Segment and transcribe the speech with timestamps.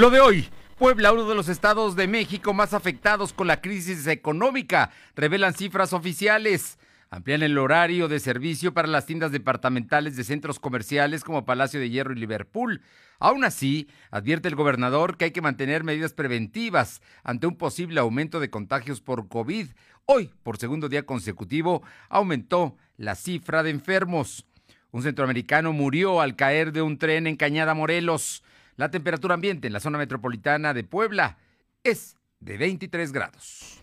[0.00, 0.48] Lo de hoy.
[0.78, 5.92] Puebla, uno de los estados de México más afectados con la crisis económica, revelan cifras
[5.92, 6.78] oficiales.
[7.10, 11.90] Amplían el horario de servicio para las tiendas departamentales de centros comerciales como Palacio de
[11.90, 12.80] Hierro y Liverpool.
[13.18, 18.40] Aún así, advierte el gobernador que hay que mantener medidas preventivas ante un posible aumento
[18.40, 19.66] de contagios por COVID.
[20.06, 24.46] Hoy, por segundo día consecutivo, aumentó la cifra de enfermos.
[24.92, 28.42] Un centroamericano murió al caer de un tren en Cañada Morelos.
[28.80, 31.36] La temperatura ambiente en la zona metropolitana de Puebla
[31.84, 33.82] es de 23 grados.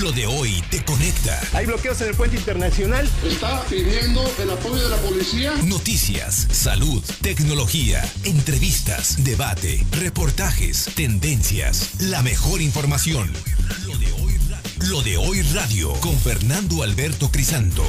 [0.00, 1.38] Lo de hoy te conecta.
[1.52, 3.06] Hay bloqueos en el puente internacional.
[3.22, 5.52] Está pidiendo el apoyo de la policía.
[5.66, 13.30] Noticias, salud, tecnología, entrevistas, debate, reportajes, tendencias, la mejor información.
[13.86, 14.32] Lo de hoy,
[14.88, 17.84] Lo de hoy radio con Fernando Alberto Crisanto.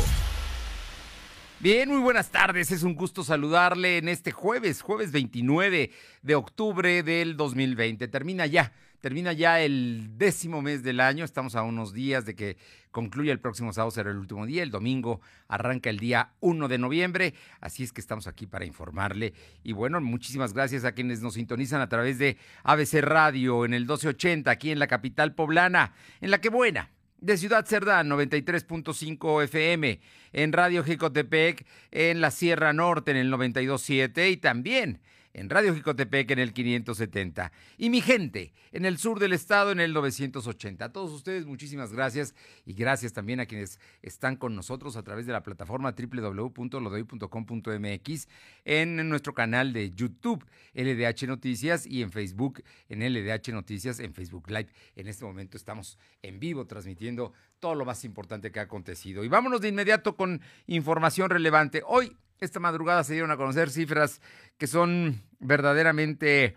[1.65, 2.69] Bien, muy buenas tardes.
[2.69, 5.89] Es un gusto saludarle en este jueves, jueves 29
[6.21, 8.07] de octubre del 2020.
[8.07, 8.71] Termina ya,
[9.01, 11.25] termina ya el décimo mes del año.
[11.25, 12.57] Estamos a unos días de que
[12.91, 14.61] concluya el próximo sábado, será el último día.
[14.61, 17.33] El domingo arranca el día 1 de noviembre.
[17.61, 19.33] Así es que estamos aquí para informarle.
[19.63, 23.85] Y bueno, muchísimas gracias a quienes nos sintonizan a través de ABC Radio en el
[23.85, 26.91] 1280, aquí en la capital poblana, en la que buena
[27.25, 29.99] de Ciudad Cerdán, 93.5 FM,
[30.31, 34.99] en Radio Jicotepec, en la Sierra Norte, en el 92.7 y también
[35.35, 37.51] en Radio Jicotepec en el 570.
[37.77, 40.85] Y mi gente, en el sur del estado en el 980.
[40.85, 42.33] A todos ustedes, muchísimas gracias
[42.65, 48.27] y gracias también a quienes están con nosotros a través de la plataforma www.lodoy.com.mx,
[48.63, 54.49] en nuestro canal de YouTube, LDH Noticias, y en Facebook, en LDH Noticias, en Facebook
[54.49, 54.69] Live.
[54.95, 57.33] En este momento estamos en vivo transmitiendo
[57.65, 59.23] todo lo más importante que ha acontecido.
[59.23, 61.81] Y vámonos de inmediato con información relevante.
[61.83, 64.21] Hoy esta madrugada se dieron a conocer cifras
[64.59, 66.55] que son verdaderamente,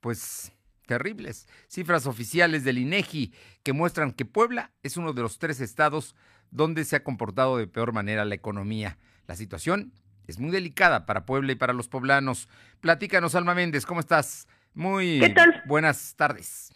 [0.00, 0.50] pues,
[0.86, 1.46] terribles.
[1.68, 6.14] Cifras oficiales del INEGI que muestran que Puebla es uno de los tres estados
[6.50, 8.96] donde se ha comportado de peor manera la economía.
[9.26, 9.92] La situación
[10.26, 12.48] es muy delicada para Puebla y para los poblanos.
[12.80, 14.48] Platícanos, Alma Méndez, ¿cómo estás?
[14.72, 15.20] Muy
[15.66, 16.72] buenas tardes.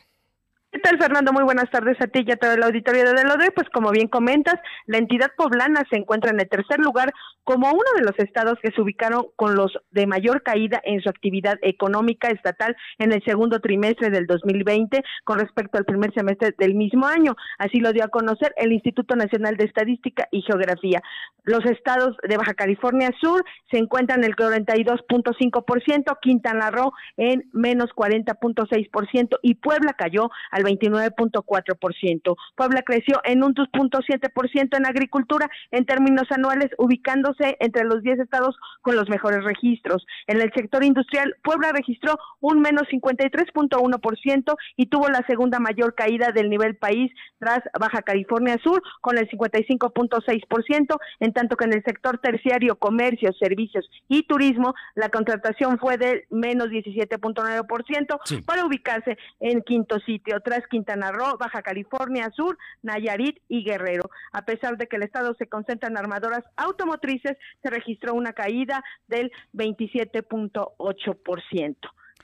[0.75, 1.33] ¿Qué tal, Fernando?
[1.33, 3.53] Muy buenas tardes a ti y a todo el auditorio de Delode.
[3.53, 7.13] Pues como bien comentas, la entidad poblana se encuentra en el tercer lugar
[7.45, 11.09] como uno de los estados que se ubicaron con los de mayor caída en su
[11.09, 16.75] actividad económica estatal en el segundo trimestre del 2020 con respecto al primer semestre del
[16.75, 17.37] mismo año.
[17.59, 21.03] Así lo dio a conocer el Instituto Nacional de Estadística y Geografía.
[21.45, 27.91] Los estados de Baja California Sur se encuentran en el 42.5%, Quintana Roo en menos
[27.95, 32.37] 40.6% y Puebla cayó al 29.4%.
[32.57, 38.57] Puebla creció en un 2.7% en agricultura en términos anuales, ubicándose entre los 10 estados
[38.83, 40.07] con los mejores registros.
[40.27, 46.33] En el sector industrial, Puebla registró un menos 53.1% y tuvo la segunda mayor caída
[46.33, 51.83] del nivel país tras Baja California Sur con el 55.6%, en tanto que en el
[51.85, 59.63] sector terciario, comercio, servicios y turismo, la contratación fue de menos 17.9% para ubicarse en
[59.63, 60.41] quinto sitio.
[60.69, 64.11] Quintana Roo, Baja California Sur, Nayarit y Guerrero.
[64.33, 68.85] A pesar de que el estado se concentra en armadoras automotrices, se registró una caída
[69.09, 71.77] del 27.8%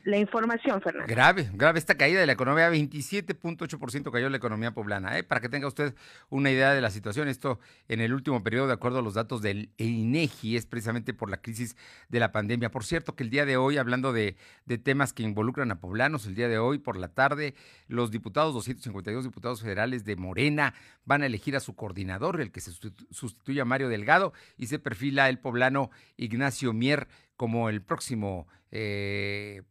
[0.04, 1.12] la información, Fernando.
[1.12, 5.18] Grave, grave esta caída de la economía, 27.8% cayó la economía poblana.
[5.18, 5.24] ¿eh?
[5.24, 5.94] Para que tenga usted
[6.28, 9.42] una idea de la situación, esto en el último periodo, de acuerdo a los datos
[9.42, 11.76] del INEGI, es precisamente por la crisis
[12.08, 12.70] de la pandemia.
[12.70, 16.26] Por cierto, que el día de hoy, hablando de, de temas que involucran a poblanos,
[16.26, 17.54] el día de hoy, por la tarde,
[17.86, 20.74] los diputados, 252 diputados federales de Morena,
[21.04, 22.72] van a elegir a su coordinador, el que se
[23.10, 29.62] sustituye a Mario Delgado, y se perfila el poblano Ignacio Mier como el próximo eh,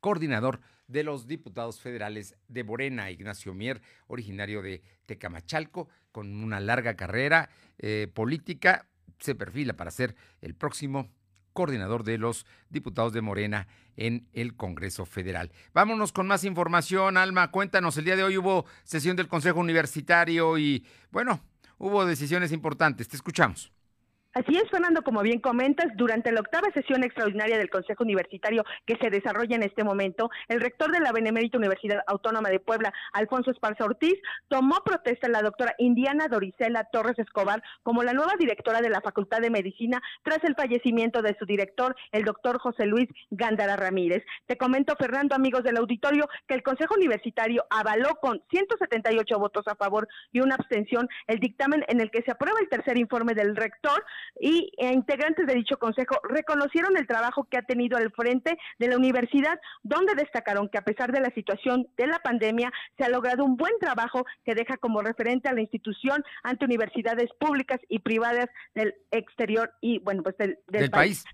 [0.00, 0.60] coordinador
[0.90, 7.48] de los diputados federales de Morena, Ignacio Mier, originario de Tecamachalco, con una larga carrera
[7.78, 8.86] eh, política,
[9.20, 11.08] se perfila para ser el próximo
[11.52, 15.52] coordinador de los diputados de Morena en el Congreso Federal.
[15.72, 20.58] Vámonos con más información, Alma, cuéntanos, el día de hoy hubo sesión del Consejo Universitario
[20.58, 21.40] y, bueno,
[21.78, 23.72] hubo decisiones importantes, te escuchamos.
[24.32, 28.96] Así es, Fernando, como bien comentas, durante la octava sesión extraordinaria del Consejo Universitario que
[29.00, 33.50] se desarrolla en este momento, el rector de la Benemérita Universidad Autónoma de Puebla, Alfonso
[33.50, 34.14] Esparza Ortiz,
[34.46, 39.00] tomó protesta a la doctora Indiana Dorisela Torres Escobar como la nueva directora de la
[39.00, 44.22] Facultad de Medicina tras el fallecimiento de su director, el doctor José Luis Gándara Ramírez.
[44.46, 49.74] Te comento, Fernando, amigos del auditorio, que el Consejo Universitario avaló con 178 votos a
[49.74, 53.56] favor y una abstención el dictamen en el que se aprueba el tercer informe del
[53.56, 54.04] rector
[54.38, 58.88] y e integrantes de dicho consejo reconocieron el trabajo que ha tenido al frente de
[58.88, 63.08] la universidad, donde destacaron que a pesar de la situación de la pandemia, se ha
[63.08, 68.00] logrado un buen trabajo que deja como referente a la institución ante universidades públicas y
[68.00, 71.24] privadas del exterior y, bueno, pues del, país.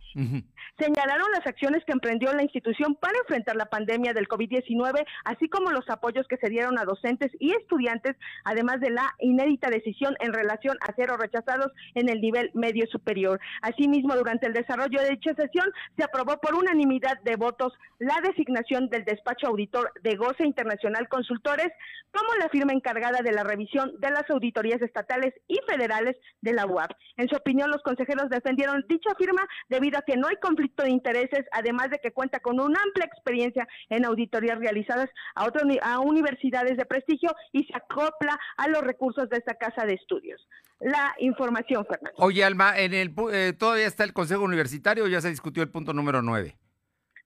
[0.79, 5.71] Señalaron las acciones que emprendió la institución para enfrentar la pandemia del COVID-19, así como
[5.71, 10.33] los apoyos que se dieron a docentes y estudiantes, además de la inédita decisión en
[10.33, 13.41] relación a cero rechazados en el nivel medio superior.
[13.63, 18.89] Asimismo, durante el desarrollo de dicha sesión, se aprobó por unanimidad de votos la designación
[18.91, 21.73] del despacho auditor de Goce Internacional Consultores
[22.13, 26.67] como la firma encargada de la revisión de las auditorías estatales y federales de la
[26.67, 26.91] UAP.
[27.17, 30.91] En su opinión, los consejeros defendieron dicha firma debido a que no hay conflicto de
[30.91, 36.01] intereses, además de que cuenta con una amplia experiencia en auditorías realizadas a, otras a
[36.01, 40.47] universidades de prestigio y se acopla a los recursos de esta casa de estudios.
[40.81, 42.17] La información, Fernando.
[42.19, 45.71] Oye, Alma, en el, eh, ¿todavía está el Consejo Universitario o ya se discutió el
[45.71, 46.57] punto número 9?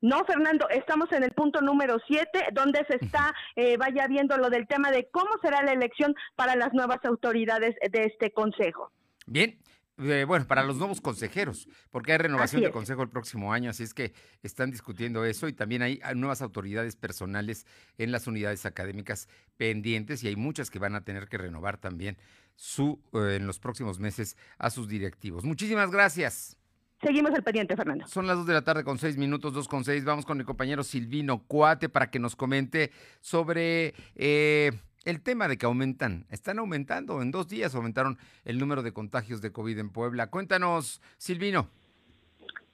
[0.02, 4.48] No, Fernando, estamos en el punto número 7, donde se está, eh, vaya viendo lo
[4.48, 8.90] del tema de cómo será la elección para las nuevas autoridades de este consejo.
[9.26, 9.58] Bien,
[10.02, 13.82] eh, bueno, para los nuevos consejeros, porque hay renovación del consejo el próximo año, así
[13.82, 14.12] es que
[14.42, 17.66] están discutiendo eso y también hay, nuevas autoridades personales
[17.98, 22.16] en las unidades académicas pendientes y hay muchas que van a tener que renovar también
[22.56, 25.44] su eh, en los próximos meses a sus directivos.
[25.44, 26.56] Muchísimas gracias.
[27.02, 28.06] Seguimos el pendiente, Fernando.
[28.06, 30.04] Son las dos de la tarde con seis minutos, dos con seis.
[30.04, 34.72] Vamos con mi compañero Silvino Cuate para que nos comente sobre eh,
[35.04, 39.40] el tema de que aumentan, están aumentando, en dos días aumentaron el número de contagios
[39.40, 40.28] de COVID en Puebla.
[40.28, 41.70] Cuéntanos, Silvino.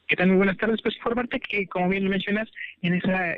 [0.08, 0.28] ¿Qué tal?
[0.28, 0.81] Muy buenas tardes.
[0.82, 2.49] Pues informarte que, como bien mencionas,
[2.81, 3.34] en esa,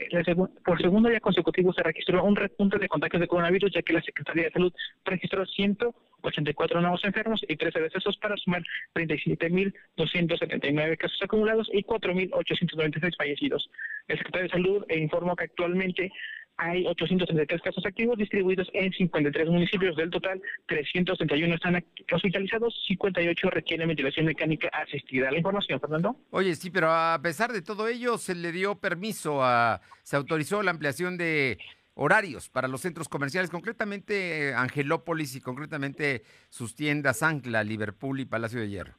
[0.65, 4.03] por segundo día consecutivo se registró un repunte de contagios de coronavirus, ya que la
[4.03, 4.71] Secretaría de Salud
[5.07, 8.63] registró 184 nuevos enfermos y 13 decesos para sumar
[8.95, 13.71] 37.279 casos acumulados y 4.896 fallecidos.
[14.07, 16.13] El secretario de Salud informó que actualmente
[16.59, 19.97] hay 833 casos activos distribuidos en 53 municipios.
[19.97, 25.31] Del total, 331 están hospitalizados, 58 requieren ventilación mecánica asistida.
[25.31, 26.17] La información, Fernando.
[26.31, 30.63] Oye, sí, pero a pesar de todo ello, se le dio permiso a, se autorizó
[30.63, 31.59] la ampliación de
[31.95, 38.61] horarios para los centros comerciales, concretamente Angelópolis y concretamente sus tiendas Ancla, Liverpool y Palacio
[38.61, 38.95] de Hierro.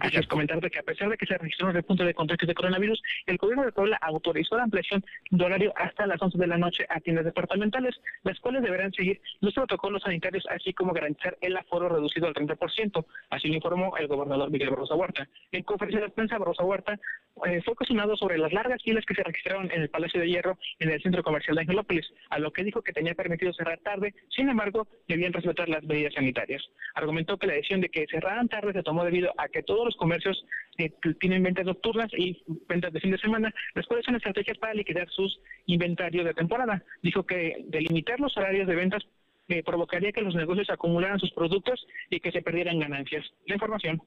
[0.00, 2.54] Así es, comentarte que a pesar de que se registró un repunte de contagios de
[2.54, 6.56] coronavirus, el gobierno de Puebla autorizó la ampliación de horario hasta las 11 de la
[6.56, 11.56] noche a tiendas departamentales, las cuales deberán seguir los protocolos sanitarios, así como garantizar el
[11.56, 13.04] aforo reducido al 30%.
[13.30, 15.28] Así lo informó el gobernador Miguel Barroso Huerta.
[15.52, 16.98] En conferencia de prensa, Barroso Huerta
[17.46, 20.58] eh, fue cuestionado sobre las largas filas que se registraron en el Palacio de Hierro
[20.78, 24.14] en el centro comercial de Angelópolis, a lo que dijo que tenía permitido cerrar tarde,
[24.30, 26.62] sin embargo, debían respetar las medidas sanitarias.
[26.94, 29.96] Argumentó que la decisión de que cerraran tarde se tomó debido a que todos los
[29.96, 30.44] comercios
[30.78, 34.72] eh, tienen ventas nocturnas y ventas de fin de semana, las cuales son estrategias para
[34.72, 36.80] liquidar sus inventarios de temporada.
[37.02, 39.02] Dijo que delimitar los horarios de ventas
[39.48, 43.24] eh, provocaría que los negocios acumularan sus productos y que se perdieran ganancias.
[43.46, 44.00] La información.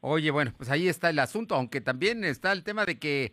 [0.00, 3.32] Oye, bueno, pues ahí está el asunto, aunque también está el tema de que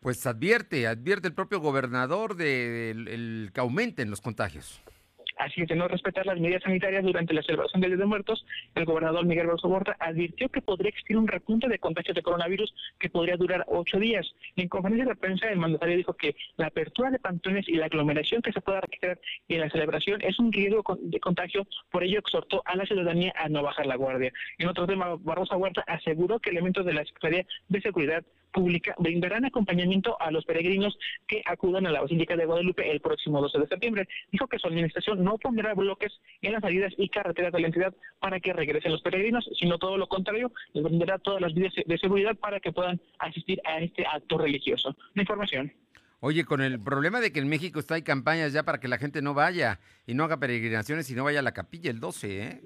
[0.00, 4.80] pues advierte, advierte el propio gobernador de, que aumenten los contagios.
[5.38, 8.84] Así de no respetar las medidas sanitarias durante la celebración del Día de Muertos, el
[8.84, 13.08] gobernador Miguel Barroso Borta advirtió que podría existir un repunte de contagios de coronavirus que
[13.08, 14.26] podría durar ocho días.
[14.56, 18.42] En conferencia de prensa, el mandatario dijo que la apertura de pantones y la aglomeración
[18.42, 22.62] que se pueda registrar en la celebración es un riesgo de contagio, por ello exhortó
[22.64, 24.32] a la ciudadanía a no bajar la guardia.
[24.58, 28.24] En otro tema, Barroso Huerta aseguró que elementos de la Secretaría de Seguridad
[28.58, 30.98] Pública brindarán acompañamiento a los peregrinos
[31.28, 34.08] que acudan a la Basílica de Guadalupe el próximo 12 de septiembre.
[34.32, 36.12] Dijo que su administración no pondrá bloques
[36.42, 39.96] en las salidas y carreteras de la entidad para que regresen los peregrinos, sino todo
[39.96, 44.04] lo contrario, les brindará todas las medidas de seguridad para que puedan asistir a este
[44.04, 44.96] acto religioso.
[45.14, 45.72] La información.
[46.18, 48.98] Oye, con el problema de que en México está hay campañas ya para que la
[48.98, 52.42] gente no vaya y no haga peregrinaciones y no vaya a la capilla el 12,
[52.42, 52.62] ¿eh?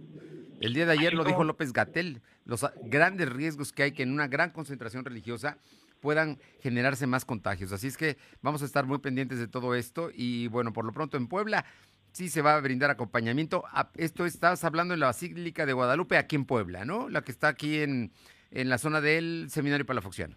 [0.62, 4.12] El día de ayer lo dijo López Gatel, los grandes riesgos que hay que en
[4.12, 5.58] una gran concentración religiosa
[6.02, 7.73] puedan generarse más contagios.
[7.73, 10.92] Así es que vamos a estar muy pendientes de todo esto y bueno, por lo
[10.92, 11.64] pronto en Puebla
[12.11, 13.64] sí se va a brindar acompañamiento.
[13.97, 17.09] Esto estás hablando en la Basílica de Guadalupe, aquí en Puebla, ¿no?
[17.09, 18.12] La que está aquí en,
[18.50, 20.37] en la zona del Seminario Palafoxiano.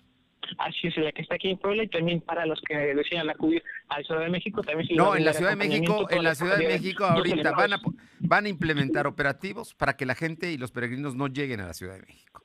[0.60, 3.64] Así es, la que está aquí en Puebla y también para los que desean acudir
[3.90, 4.62] a la Ciudad de México.
[4.62, 7.82] También no, en la Ciudad de México, en la Ciudad de México ahorita van a,
[8.20, 11.74] van a implementar operativos para que la gente y los peregrinos no lleguen a la
[11.74, 12.44] Ciudad de México.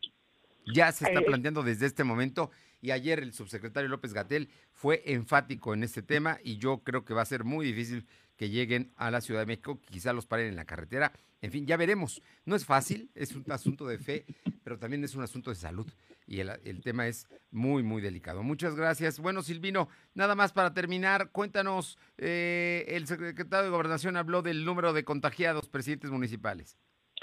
[0.75, 2.51] Ya se está eh, planteando desde este momento
[2.81, 7.15] y ayer el subsecretario López Gatel fue enfático en este tema y yo creo que
[7.15, 8.07] va a ser muy difícil
[8.37, 11.13] que lleguen a la Ciudad de México, quizá los paren en la carretera.
[11.43, 12.23] En fin, ya veremos.
[12.45, 14.25] No es fácil, es un asunto de fe,
[14.63, 15.87] pero también es un asunto de salud
[16.31, 18.45] y el, tema es muy, muy delicado.
[18.45, 19.19] Muchas gracias.
[19.19, 24.93] Bueno, Silvino, nada más para terminar, cuéntanos, eh, el secretario de Gobernación habló del número
[24.93, 26.79] de contagiados presidentes municipales.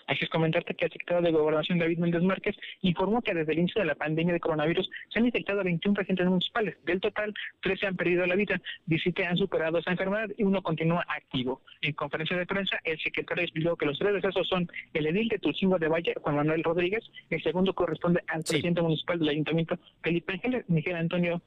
[0.05, 3.59] Hay que comentarte que el secretario de Gobernación, David Méndez Márquez, informó que desde el
[3.59, 6.77] inicio de la pandemia de coronavirus se han infectado 21 residentes municipales.
[6.85, 11.05] Del total, 13 han perdido la vida, 17 han superado esa enfermedad y uno continúa
[11.07, 11.61] activo.
[11.81, 15.39] En conferencia de prensa, el secretario explicó que los tres decesos son el edil de
[15.39, 20.33] Tulcingo de Valle, Juan Manuel Rodríguez, el segundo corresponde al presidente municipal del ayuntamiento, Felipe
[20.33, 21.41] Ángeles, Miguel Antonio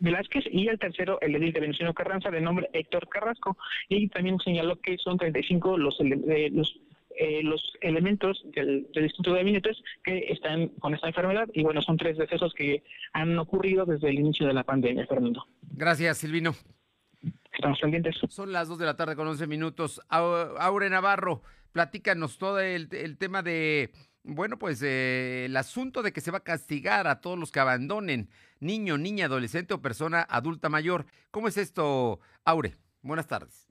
[0.00, 3.56] Velázquez y el tercero, el edil de Venustiano Carranza, de nombre Héctor Carrasco.
[3.88, 6.80] Y también señaló que son 35 los, eh, los
[7.22, 11.82] eh, los elementos del, del, Instituto de Gabinetes que están con esta enfermedad y bueno,
[11.82, 15.46] son tres decesos que han ocurrido desde el inicio de la pandemia, Fernando.
[15.60, 16.54] Gracias, Silvino.
[17.52, 18.16] Estamos pendientes.
[18.30, 20.00] Son las dos de la tarde con 11 minutos.
[20.08, 23.90] Aure Navarro, platícanos todo el, tema de,
[24.22, 27.60] bueno, pues eh, el asunto de que se va a castigar a todos los que
[27.60, 31.04] abandonen niño, niña, adolescente o persona adulta mayor.
[31.30, 32.76] ¿Cómo es esto, Aure?
[33.02, 33.69] Buenas tardes.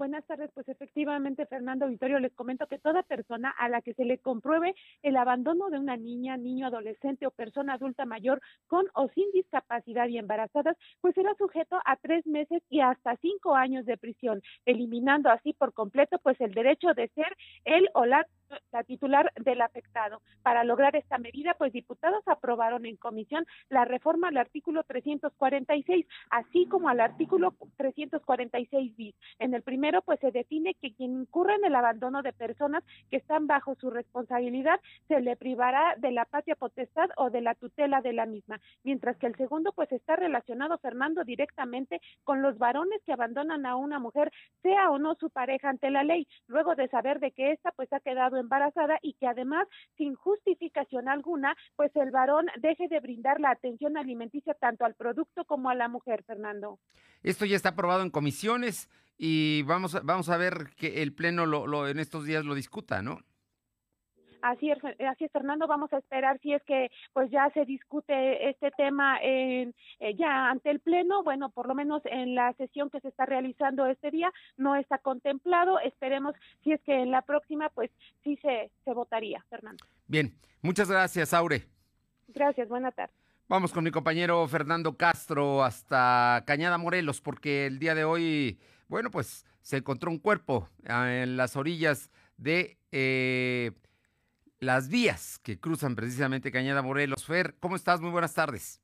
[0.00, 4.06] Buenas tardes, pues efectivamente, Fernando Vittorio, les comento que toda persona a la que se
[4.06, 9.10] le compruebe el abandono de una niña, niño, adolescente o persona adulta mayor con o
[9.10, 13.98] sin discapacidad y embarazadas, pues será sujeto a tres meses y hasta cinco años de
[13.98, 18.26] prisión, eliminando así por completo pues el derecho de ser él o la
[18.72, 20.22] la titular del afectado.
[20.42, 26.66] Para lograr esta medida, pues diputados aprobaron en comisión la reforma al artículo 346, así
[26.66, 29.14] como al artículo 346 bis.
[29.38, 33.16] En el primero, pues se define que quien incurre en el abandono de personas que
[33.16, 34.78] están bajo su responsabilidad
[35.08, 39.16] se le privará de la patria potestad o de la tutela de la misma, mientras
[39.16, 43.98] que el segundo, pues está relacionado, Fernando, directamente con los varones que abandonan a una
[43.98, 44.30] mujer,
[44.62, 47.92] sea o no su pareja ante la ley, luego de saber de que ésta pues
[47.92, 49.66] ha quedado embarazada y que además,
[49.96, 55.44] sin justificación alguna, pues el varón deje de brindar la atención alimenticia tanto al producto
[55.46, 56.78] como a la mujer, Fernando.
[57.24, 58.88] Esto ya está aprobado en comisiones
[59.22, 63.02] y vamos a, vamos a ver que el Pleno lo, en estos días lo discuta,
[63.02, 63.18] ¿no?
[64.40, 65.66] Así es, así es, Fernando.
[65.66, 70.48] Vamos a esperar si es que pues ya se discute este tema en, eh, ya
[70.48, 71.22] ante el Pleno.
[71.22, 74.96] Bueno, por lo menos en la sesión que se está realizando este día no está
[74.96, 75.78] contemplado.
[75.80, 76.34] Esperemos
[76.64, 77.90] si es que en la próxima pues
[78.24, 79.84] sí se, se votaría, Fernando.
[80.06, 81.66] Bien, muchas gracias, Aure.
[82.28, 83.12] Gracias, buena tarde.
[83.50, 88.60] Vamos con mi compañero Fernando Castro hasta Cañada Morelos, porque el día de hoy,
[88.90, 93.70] bueno, pues se encontró un cuerpo ah, en las orillas de eh,
[94.58, 97.24] las vías que cruzan precisamente Cañada Morelos.
[97.24, 98.00] Fer, ¿cómo estás?
[98.00, 98.82] Muy buenas tardes.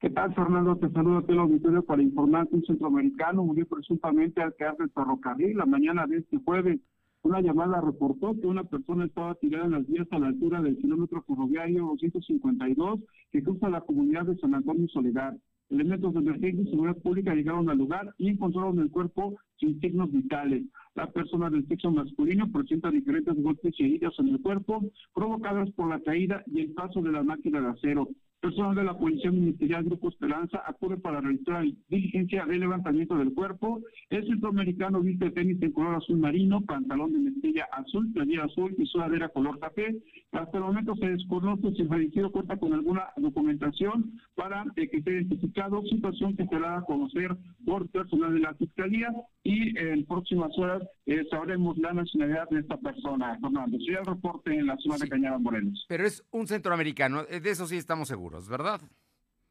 [0.00, 0.76] ¿Qué tal, Fernando?
[0.76, 5.56] Te saludo a auditorio para informar que un centroamericano murió presuntamente al quedar del ferrocarril
[5.56, 6.78] la mañana de este jueves.
[7.22, 10.76] Una llamada reportó que una persona estaba tirada en las vías a la altura del
[10.76, 13.00] kilómetro ferroviario 252
[13.32, 15.34] que cruza la comunidad de San Antonio Soledad.
[15.70, 20.10] Elementos de emergencia y seguridad pública llegaron al lugar y encontraron el cuerpo sin signos
[20.10, 20.64] vitales.
[20.94, 24.82] La persona del sexo masculino presenta diferentes golpes y heridas en el cuerpo
[25.14, 28.08] provocadas por la caída y el paso de la máquina de acero.
[28.40, 33.80] Personal de la Policía Ministerial Grupo Esperanza acude para realizar diligencia de levantamiento del cuerpo.
[34.10, 38.86] El centroamericano viste tenis en color azul marino, pantalón de mezclilla azul, playera azul y
[38.86, 40.00] sudadera color café.
[40.30, 45.02] Hasta el momento se desconoce si el fallecido cuenta con alguna documentación para eh, que
[45.02, 50.56] sea identificado, situación que será a conocer por personal de la Fiscalía y en próximas
[50.58, 53.36] horas eh, sabremos la nacionalidad de esta persona.
[53.40, 55.86] Fernando, soy el reporte en la zona de Cañada Morelos.
[55.88, 58.27] Pero es un centroamericano, eh, de eso sí estamos seguros.
[58.48, 58.80] ¿Verdad?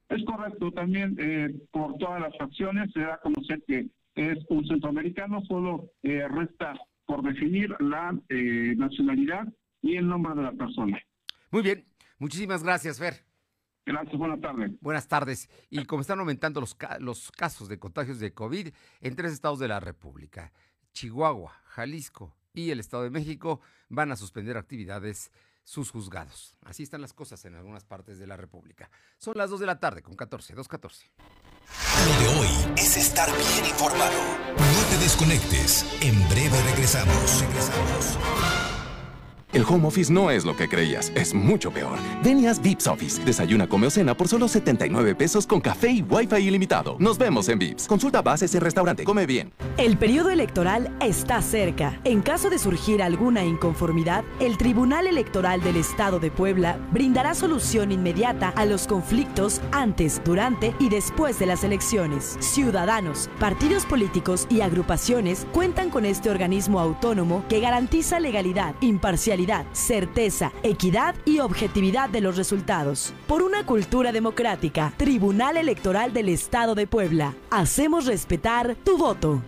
[0.09, 4.65] Es correcto, también eh, por todas las acciones se da a conocer que es un
[4.67, 6.73] centroamericano, solo eh, resta
[7.05, 9.47] por definir la eh, nacionalidad
[9.81, 10.97] y el nombre de la persona.
[11.51, 11.85] Muy bien,
[12.19, 13.25] muchísimas gracias, Fer.
[13.85, 14.71] Gracias, buenas tardes.
[14.81, 15.49] Buenas tardes.
[15.69, 18.69] Y como están aumentando los, los casos de contagios de COVID
[19.01, 20.51] en tres estados de la República,
[20.91, 25.31] Chihuahua, Jalisco y el Estado de México van a suspender actividades
[25.67, 26.55] sus juzgados.
[26.63, 28.89] Así están las cosas en algunas partes de la República.
[29.17, 31.09] Son las 2 de la tarde con 14, 2.14.
[32.05, 34.17] Lo de hoy es estar bien informado.
[34.55, 35.85] No te desconectes.
[36.01, 37.41] En breve regresamos.
[37.41, 38.76] Regresamos.
[39.53, 41.97] El home office no es lo que creías, es mucho peor.
[42.21, 43.23] Ven Vips Office.
[43.23, 46.97] Desayuna, come o cena por solo 79 pesos con café y wifi ilimitado.
[46.99, 47.87] Nos vemos en Vips.
[47.87, 49.05] Consulta bases y restaurante.
[49.05, 49.53] Come bien.
[49.77, 51.97] El periodo electoral está cerca.
[52.03, 57.93] En caso de surgir alguna inconformidad, el Tribunal Electoral del Estado de Puebla brindará solución
[57.93, 62.37] inmediata a los conflictos antes, durante y después de las elecciones.
[62.41, 69.37] Ciudadanos, partidos políticos y agrupaciones cuentan con este organismo autónomo que garantiza legalidad, imparcialidad
[69.71, 73.13] certeza, equidad y objetividad de los resultados.
[73.27, 77.35] Por una cultura democrática, Tribunal Electoral del Estado de Puebla.
[77.49, 79.41] Hacemos respetar tu voto.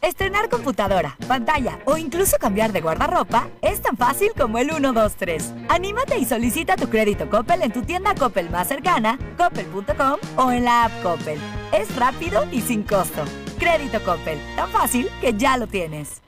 [0.00, 5.54] Estrenar computadora, pantalla o incluso cambiar de guardarropa es tan fácil como el 123.
[5.68, 10.64] Anímate y solicita tu crédito Coppel en tu tienda Coppel más cercana, coppel.com o en
[10.64, 11.38] la app Coppel.
[11.72, 13.24] Es rápido y sin costo.
[13.58, 16.27] Crédito Coppel, tan fácil que ya lo tienes.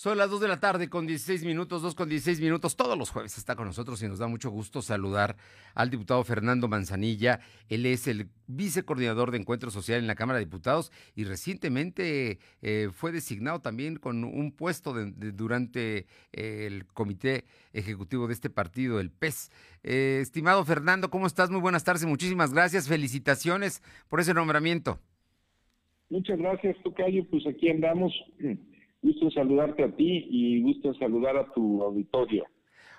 [0.00, 2.74] Son las 2 de la tarde con 16 minutos, 2 con 16 minutos.
[2.74, 5.36] Todos los jueves está con nosotros y nos da mucho gusto saludar
[5.74, 7.40] al diputado Fernando Manzanilla.
[7.68, 12.88] Él es el vicecoordinador de Encuentro Social en la Cámara de Diputados y recientemente eh,
[12.94, 19.10] fue designado también con un puesto durante eh, el comité ejecutivo de este partido, el
[19.10, 19.50] PES.
[19.82, 21.50] Eh, estimado Fernando, ¿cómo estás?
[21.50, 22.88] Muy buenas tardes muchísimas gracias.
[22.88, 24.98] Felicitaciones por ese nombramiento.
[26.08, 27.22] Muchas gracias, Tocayo.
[27.26, 28.14] Pues aquí andamos
[29.02, 32.44] Gusto saludarte a ti y gusto saludar a tu auditorio.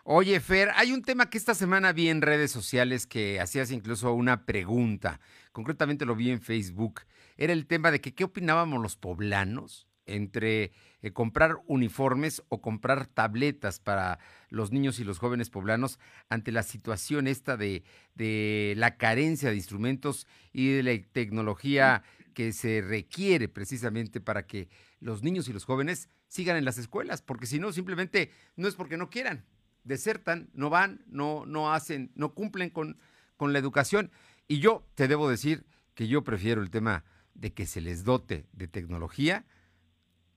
[0.03, 4.13] Oye, Fer, hay un tema que esta semana vi en redes sociales que hacías incluso
[4.13, 5.19] una pregunta.
[5.51, 7.01] Concretamente lo vi en Facebook.
[7.37, 10.71] Era el tema de que qué opinábamos los poblanos entre
[11.03, 14.17] eh, comprar uniformes o comprar tabletas para
[14.49, 17.83] los niños y los jóvenes poblanos ante la situación esta de,
[18.15, 22.01] de la carencia de instrumentos y de la tecnología
[22.33, 24.69] que se requiere precisamente para que
[25.01, 28.75] los niños y los jóvenes sigan en las escuelas, porque si no, simplemente no es
[28.75, 29.43] porque no quieran,
[29.83, 32.97] desertan, no van, no, no hacen, no cumplen con,
[33.35, 34.11] con la educación.
[34.47, 38.45] Y yo te debo decir que yo prefiero el tema de que se les dote
[38.53, 39.45] de tecnología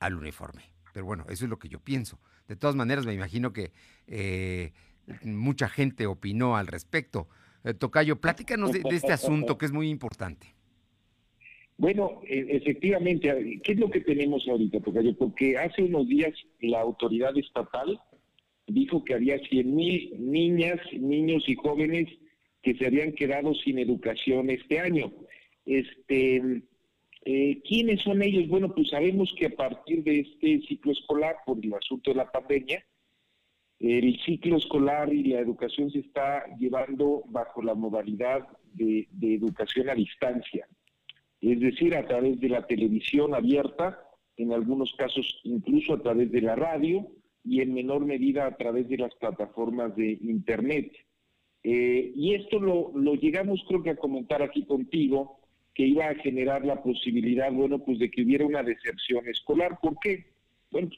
[0.01, 0.73] al uniforme.
[0.93, 2.19] Pero bueno, eso es lo que yo pienso.
[2.49, 3.73] De todas maneras, me imagino que
[4.07, 4.73] eh,
[5.23, 7.29] mucha gente opinó al respecto.
[7.65, 10.54] Eh, Tocayo, pláticanos de, de este asunto que es muy importante.
[11.77, 14.81] Bueno, e, efectivamente, ¿qué es lo que tenemos ahorita,
[15.19, 18.01] Porque hace unos días la autoridad estatal
[18.67, 22.09] dijo que había 100 mil niñas, niños y jóvenes
[22.63, 25.13] que se habían quedado sin educación este año.
[25.67, 26.63] Este,
[27.25, 28.49] eh, ¿Quiénes son ellos?
[28.49, 32.31] Bueno, pues sabemos que a partir de este ciclo escolar, por el asunto de la
[32.31, 32.85] pandemia,
[33.81, 39.95] el ciclo escolar y la educación se está llevando bajo la modalidad de educación a
[39.95, 40.67] distancia
[41.53, 44.01] es decir, a través de la televisión abierta,
[44.37, 47.07] en algunos casos incluso a través de la radio
[47.45, 50.93] y en menor medida a través de las plataformas de Internet.
[51.63, 55.41] Eh, y esto lo, llegamos creo que a comentar aquí contigo,
[55.75, 59.79] que iba a generar la posibilidad, bueno, pues de que hubiera una deserción escolar.
[59.83, 60.27] ¿Por qué?
[60.71, 60.91] Bueno,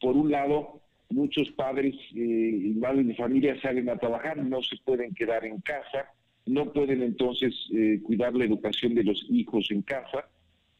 [0.00, 0.80] por un lado,
[1.10, 5.60] muchos padres eh, y madres de familia salen a trabajar, no se pueden quedar en
[5.60, 6.12] casa,
[6.46, 10.28] no pueden entonces eh, cuidar la educación de los hijos en casa,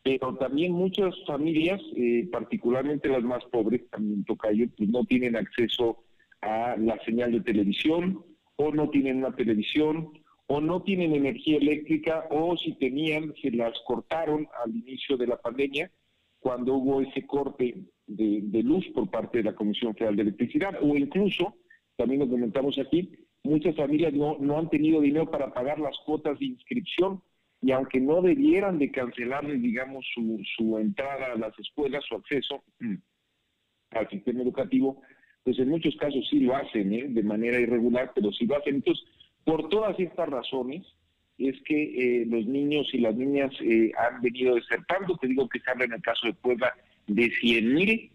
[0.03, 6.05] pero también muchas familias, eh, particularmente las más pobres, también Tocayo, pues no tienen acceso
[6.43, 8.23] a la señal de televisión,
[8.57, 10.11] o no tienen una televisión,
[10.47, 15.41] o no tienen energía eléctrica, o si tenían, se las cortaron al inicio de la
[15.41, 15.91] pandemia,
[16.39, 17.75] cuando hubo ese corte
[18.07, 21.57] de, de luz por parte de la Comisión Federal de Electricidad, o incluso,
[21.97, 23.11] también lo comentamos aquí,
[23.45, 27.23] muchas familias no, no han tenido dinero para pagar las cuotas de inscripción
[27.63, 32.63] y aunque no debieran de cancelarles, digamos, su, su entrada a las escuelas, su acceso
[33.91, 35.01] al sistema educativo,
[35.45, 37.07] pues en muchos casos sí lo hacen, ¿eh?
[37.09, 38.77] de manera irregular, pero sí lo hacen.
[38.77, 39.05] Entonces,
[39.45, 40.87] por todas estas razones,
[41.39, 45.17] es que eh, los niños y las niñas eh, han venido desertando.
[45.17, 46.75] Te digo que se habla en el caso de Puebla
[47.07, 48.11] de 100 mil.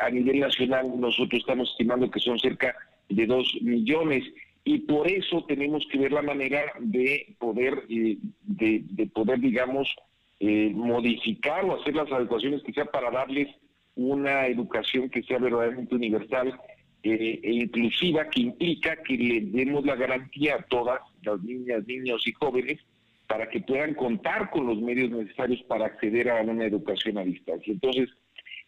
[0.00, 2.74] a nivel nacional, nosotros estamos estimando que son cerca
[3.08, 4.24] de 2 millones
[4.64, 9.94] y por eso tenemos que ver la manera de poder, eh, de, poder digamos,
[10.40, 13.48] eh, modificar o hacer las adecuaciones que sea para darles
[13.94, 16.58] una educación que sea verdaderamente universal
[17.02, 22.26] eh, e inclusiva que implica que le demos la garantía a todas las niñas, niños
[22.26, 22.80] y jóvenes
[23.28, 27.72] para que puedan contar con los medios necesarios para acceder a una educación a distancia.
[27.72, 28.08] Entonces,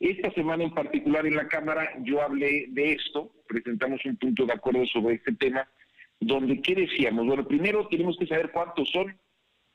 [0.01, 4.53] esta semana en particular en la Cámara yo hablé de esto, presentamos un punto de
[4.53, 5.67] acuerdo sobre este tema,
[6.21, 7.27] donde ¿qué decíamos?
[7.27, 9.11] Bueno, primero tenemos que saber cuántos son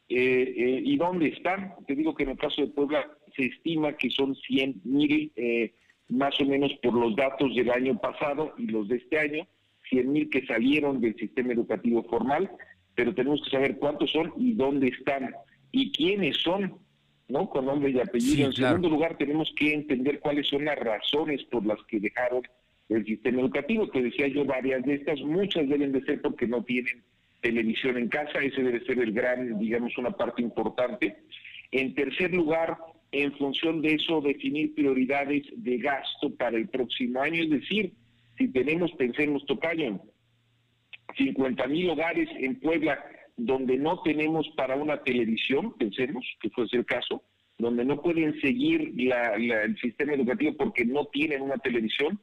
[0.09, 1.73] eh, eh, y dónde están.
[1.87, 5.73] Te digo que en el caso de Puebla se estima que son 100 mil, eh,
[6.09, 9.47] más o menos por los datos del año pasado y los de este año,
[9.89, 12.51] 100 mil que salieron del sistema educativo formal,
[12.95, 15.33] pero tenemos que saber cuántos son y dónde están
[15.71, 16.79] y quiénes son
[17.31, 17.49] ¿no?
[17.49, 18.47] Con nombre y apellido.
[18.47, 22.41] en segundo lugar, tenemos que entender cuáles son las razones por las que dejaron
[22.91, 23.89] el sistema educativo.
[23.89, 27.03] Te decía yo varias de estas, muchas deben de ser porque no tienen
[27.41, 31.23] televisión en casa, ese debe ser el gran, digamos, una parte importante.
[31.71, 32.77] En tercer lugar,
[33.11, 37.93] en función de eso, definir prioridades de gasto para el próximo año, es decir,
[38.37, 39.99] si tenemos, pensemos, Tocayo,
[41.17, 43.03] 50 mil hogares en Puebla
[43.37, 47.23] donde no tenemos para una televisión, pensemos que fuese el caso,
[47.57, 52.19] donde no pueden seguir el sistema educativo porque no tienen una televisión,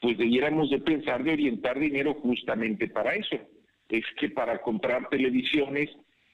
[0.00, 3.36] pues debiéramos de pensar de orientar dinero justamente para eso.
[3.88, 5.90] Es que para comprar televisiones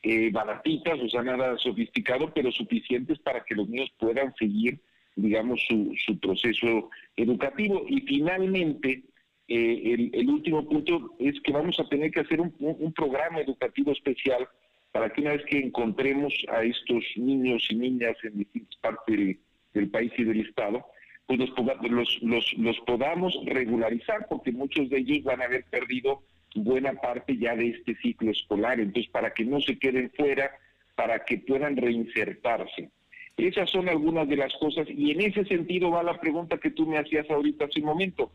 [0.09, 4.79] eh, baratitas, o sea, nada sofisticado, pero suficientes para que los niños puedan seguir,
[5.16, 7.85] digamos, su, proceso educativo.
[7.88, 9.02] Y finalmente,
[9.48, 14.46] eh, el, último punto es que vamos a tener que hacer un, programa educativo especial
[14.92, 19.38] para que una vez que encontremos a estos niños y niñas en distintas partes
[19.72, 20.87] del, país y del Estado,
[21.27, 26.23] pues los, los, los, podamos regularizar, porque muchos de ellos van a haber perdido
[26.55, 28.81] buena parte ya de este ciclo escolar.
[28.81, 30.51] Entonces, para que no se queden fuera,
[30.95, 32.91] para que puedan reinsertarse.
[33.37, 36.87] Esas son algunas de las cosas y en ese sentido va la pregunta que tú
[36.87, 38.33] me hacías ahorita hace un momento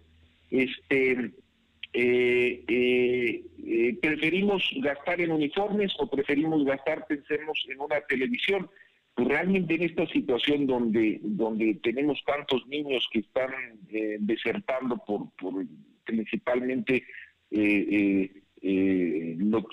[0.51, 1.31] este,
[1.93, 8.69] eh, eh, eh, preferimos gastar en uniformes o preferimos gastar, pensemos, en una televisión.
[9.13, 13.51] Pues realmente en esta situación donde, donde tenemos tantos niños que están
[14.19, 15.27] desertando por,
[16.05, 17.03] principalmente
[17.51, 18.29] lo,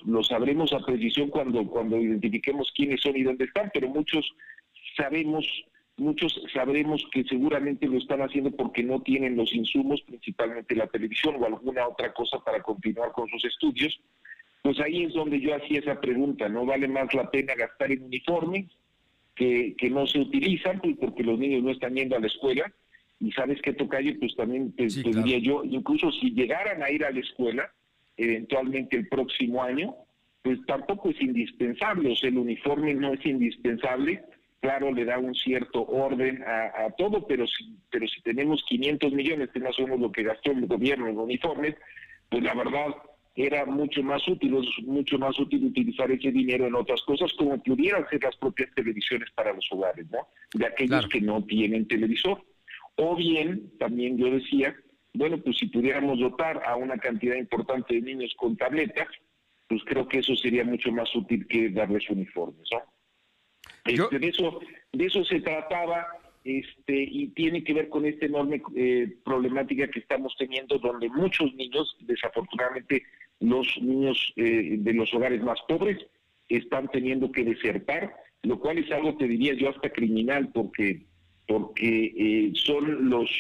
[0.07, 4.29] lo, sabremos a precisión cuando, cuando identifiquemos quiénes son y dónde están, pero muchos
[4.96, 5.46] sabemos
[5.98, 11.35] Muchos sabremos que seguramente lo están haciendo porque no tienen los insumos, principalmente la televisión
[11.40, 14.01] o alguna otra cosa para continuar con sus estudios.
[14.62, 18.05] Pues ahí es donde yo hacía esa pregunta, ¿no vale más la pena gastar en
[18.05, 18.66] uniformes
[19.38, 22.70] que, que no se utilizan pues porque los niños no están yendo a la escuela?
[23.20, 27.11] Y sabes que Tocayo, pues también te, diría yo, incluso si llegaran a ir a
[27.11, 27.70] la escuela,
[28.16, 29.94] eventualmente el próximo año,
[30.42, 34.22] pues tampoco es indispensable, o sea, el uniforme no es indispensable,
[34.61, 39.51] claro, le da un cierto orden a, todo, pero si, pero si tenemos 500 millones,
[39.51, 41.74] que más o menos lo que gastó el gobierno en uniformes,
[42.29, 42.94] pues la verdad
[43.46, 47.62] era mucho más útil, es mucho más útil utilizar ese dinero en otras cosas, como
[47.62, 50.27] pudieran ser las propias televisiones para los hogares, ¿no?
[50.55, 52.42] De aquellos que no tienen televisor.
[52.96, 54.74] O bien, también yo decía,
[55.14, 59.07] bueno, pues si pudiéramos dotar a una cantidad importante de niños con tabletas,
[59.68, 62.83] pues creo que eso sería mucho más útil que darles uniformes, ¿no?
[63.85, 64.59] Este, de, eso,
[64.92, 66.09] de eso se trataba
[66.42, 71.55] este, y tiene que ver con esta enorme eh, problemática que estamos teniendo, donde muchos
[71.55, 73.05] niños, desafortunadamente
[73.40, 75.98] los niños eh, de los hogares más pobres,
[76.48, 81.03] están teniendo que desertar, lo cual es algo, te diría yo, hasta criminal, porque,
[81.46, 83.31] porque eh, son los,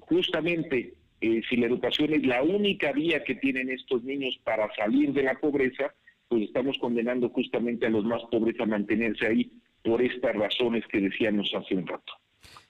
[0.00, 5.22] justamente, si la educación es la única vía que tienen estos niños para salir de
[5.22, 5.94] la pobreza,
[6.28, 9.52] pues estamos condenando justamente a los más pobres a mantenerse ahí
[9.84, 12.12] por estas razones que decíamos hace un rato.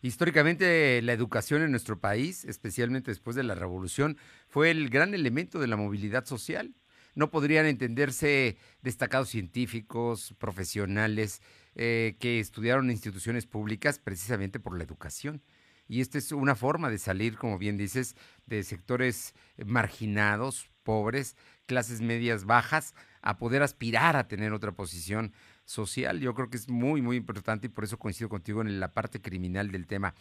[0.02, 5.60] Históricamente la educación en nuestro país, especialmente después de la revolución, fue el gran elemento
[5.60, 6.74] de la movilidad social.
[7.14, 11.40] No podrían entenderse destacados científicos, profesionales,
[11.76, 15.40] eh, que estudiaron en instituciones públicas precisamente por la educación.
[15.86, 19.34] Y esta es una forma de salir, como bien dices, de sectores
[19.64, 21.36] marginados, pobres,
[21.66, 25.32] clases medias bajas, a poder aspirar a tener otra posición
[25.64, 26.20] social.
[26.20, 29.20] Yo creo que es muy, muy importante y por eso coincido contigo en la parte
[29.20, 30.14] criminal del tema.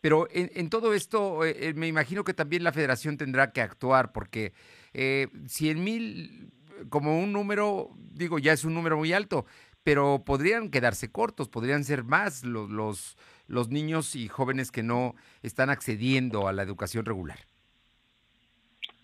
[0.00, 4.12] Pero en, todo esto, eh, eh, me imagino que también la federación tendrá que actuar,
[4.12, 4.52] porque
[4.94, 6.52] eh, 100 mil,
[6.88, 9.44] como un número, digo, ya es un número muy alto,
[9.82, 13.16] pero podrían quedarse cortos, podrían ser más los, los,
[13.48, 17.38] los niños y jóvenes que no están accediendo a la educación regular.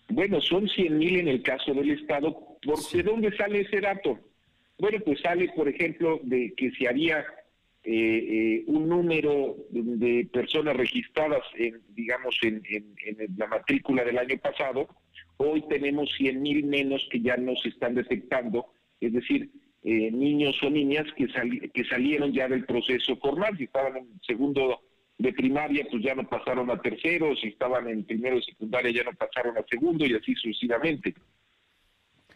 [0.09, 2.31] Bueno, son 100 mil en el caso del Estado.
[2.63, 4.19] ¿Por ¿De dónde sale ese dato?
[4.77, 7.25] Bueno, pues sale, por ejemplo, de que si había
[7.83, 12.63] eh, un número de personas registradas, en, digamos, en,
[13.37, 14.87] la matrícula del año pasado,
[15.37, 18.65] hoy tenemos 100 mil menos que ya no se están detectando,
[18.99, 19.49] es decir,
[19.83, 21.27] eh, niños o niñas que,
[21.71, 24.81] que salieron ya del proceso formal, si estaban en segundo
[25.17, 29.03] de primaria, pues ya no pasaron a tercero, si estaban en primero de secundaria ya
[29.03, 31.13] no pasaron a segundo y así sucesivamente.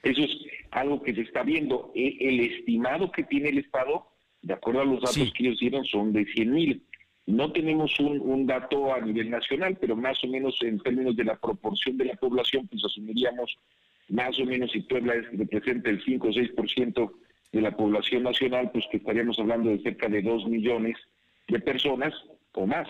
[0.04, 0.32] Eso es
[0.72, 1.92] algo que se está viendo.
[1.96, 4.08] E, el estimado que tiene el Estado
[4.42, 6.84] de acuerdo a los datos que ellos dieron, son de 100 mil.
[7.26, 11.36] No tenemos un, dato a nivel nacional, pero más o menos en términos de la
[11.36, 13.56] proporción de la población, pues asumiríamos
[14.08, 17.12] más o menos si Puebla es, representa el 5 o 6%
[17.52, 20.98] de la población nacional, pues que estaríamos hablando de cerca de 2 millones
[21.48, 22.14] de personas
[22.54, 22.88] o más.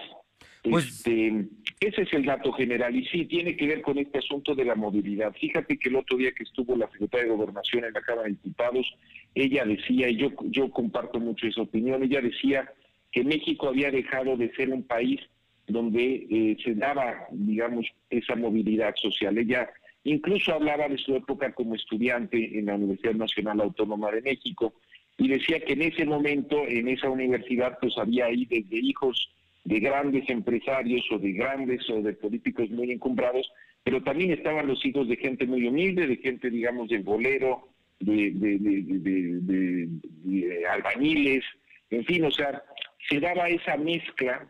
[0.64, 1.48] Pues, este,
[1.80, 4.76] ese es el dato general y sí, tiene que ver con este asunto de la
[4.76, 5.34] movilidad.
[5.40, 8.34] Fíjate que el otro día que estuvo la secretaria de Gobernación en la Cámara de
[8.34, 8.94] Diputados,
[9.36, 12.70] ella decía, y yo, yo comparto mucho esa opinión, ella decía
[13.12, 15.22] que México había dejado de ser un país
[15.68, 19.38] donde eh, se daba, digamos, esa movilidad social.
[19.38, 19.70] Ella
[20.04, 24.74] incluso hablaba de su época como estudiante en la Universidad Nacional Autónoma de México
[25.18, 29.30] y decía que en ese momento, en esa universidad, pues había ahí desde hijos
[29.64, 33.50] de grandes empresarios o de grandes o de políticos muy encumbrados,
[33.84, 37.70] pero también estaban los hijos de gente muy humilde, de gente, digamos, del bolero,
[38.00, 41.44] de, de, albañiles,
[41.90, 42.64] en fin, o sea,
[43.10, 44.48] se daba esa mezcla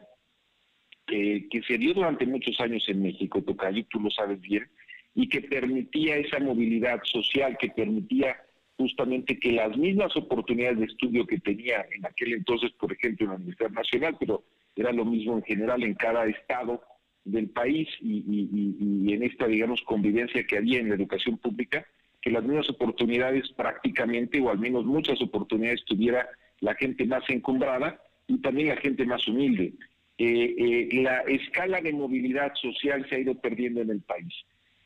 [1.07, 4.69] eh, que se dio durante muchos años en México, Tocayo, tú lo sabes bien,
[5.15, 8.37] y que permitía esa movilidad social, que permitía
[8.77, 13.31] justamente que las mismas oportunidades de estudio que tenía en aquel entonces, por ejemplo, en
[13.31, 14.43] la Universidad Nacional, pero
[14.75, 16.81] era lo mismo en general en cada estado
[17.25, 21.85] del país y, en esta, digamos, convivencia que había en la educación pública,
[22.21, 26.27] que las mismas oportunidades prácticamente, o al menos muchas oportunidades, tuviera
[26.59, 29.73] la gente más encumbrada y también la gente más humilde.
[30.17, 34.33] Eh, eh, la escala de movilidad social se ha ido perdiendo en el país.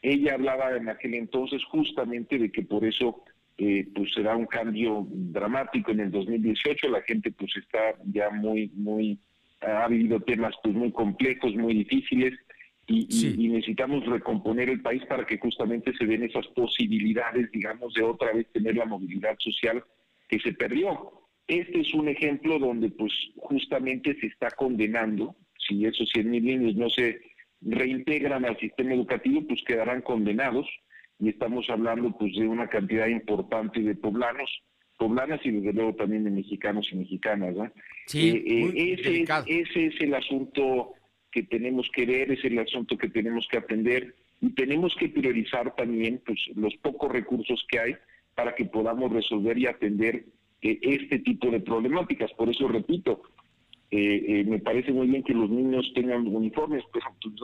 [0.01, 3.23] Ella hablaba en aquel entonces justamente de que por eso
[3.57, 6.89] eh, pues será un cambio dramático en el 2018.
[6.89, 9.19] La gente pues está ya muy, muy
[9.65, 12.33] ha habido temas pues muy complejos, muy difíciles
[12.85, 18.33] y, necesitamos recomponer el país para que justamente se den esas posibilidades, digamos, de otra
[18.33, 19.83] vez tener la movilidad social
[20.27, 21.11] que se perdió.
[21.47, 26.75] Este es un ejemplo donde pues justamente se está condenando, si esos 100 mil niños
[26.75, 27.21] no se
[27.61, 30.67] reintegran al sistema educativo, pues quedarán condenados
[31.19, 34.49] y estamos hablando pues de una cantidad importante de poblanos
[34.97, 37.55] poblanas y desde luego también de mexicanos y mexicanas.
[37.55, 37.71] ¿no?
[38.07, 40.93] Sí, eh, eh, ese, ese es el asunto
[41.31, 45.75] que tenemos que ver, es el asunto que tenemos que atender y tenemos que priorizar
[45.75, 47.95] también pues, los pocos recursos que hay
[48.35, 50.25] para que podamos resolver y atender
[50.61, 52.31] eh, este tipo de problemáticas.
[52.33, 53.21] Por eso repito,
[53.91, 57.35] me parece muy bien que los niños tengan uniformes, pero pues,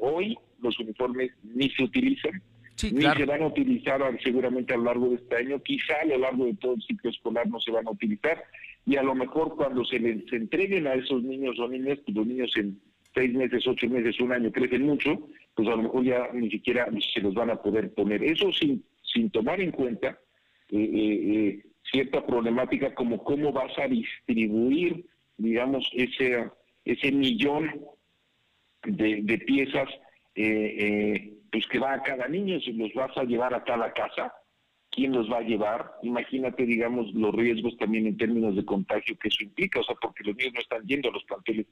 [0.00, 2.42] hoy los uniformes ni se utilizan
[2.82, 6.18] ni se van a utilizar seguramente a lo largo de este año, quizá a lo
[6.18, 8.42] largo de todo el ciclo escolar no se van a utilizar,
[8.86, 12.26] y a lo mejor cuando se les entreguen a esos niños o niñas, pues los
[12.26, 12.80] niños en
[13.14, 16.88] seis meses, ocho meses, un año crecen mucho, pues a lo mejor ya ni siquiera
[17.14, 18.22] se los van a poder poner.
[18.24, 20.18] Eso sin, sin tomar en cuenta
[20.70, 25.04] eh, eh, eh, cierta problemática como cómo vas a distribuir,
[25.36, 26.48] digamos, ese,
[26.84, 27.84] ese millón
[28.84, 29.88] de, de piezas
[30.34, 34.32] eh, pues que va a cada niño, si los vas a llevar a cada casa,
[34.90, 35.92] ¿quién los va a llevar?
[36.02, 40.24] Imagínate, digamos, los riesgos también en términos de contagio que eso implica, o sea, porque
[40.24, 41.66] los niños no están yendo a los planteles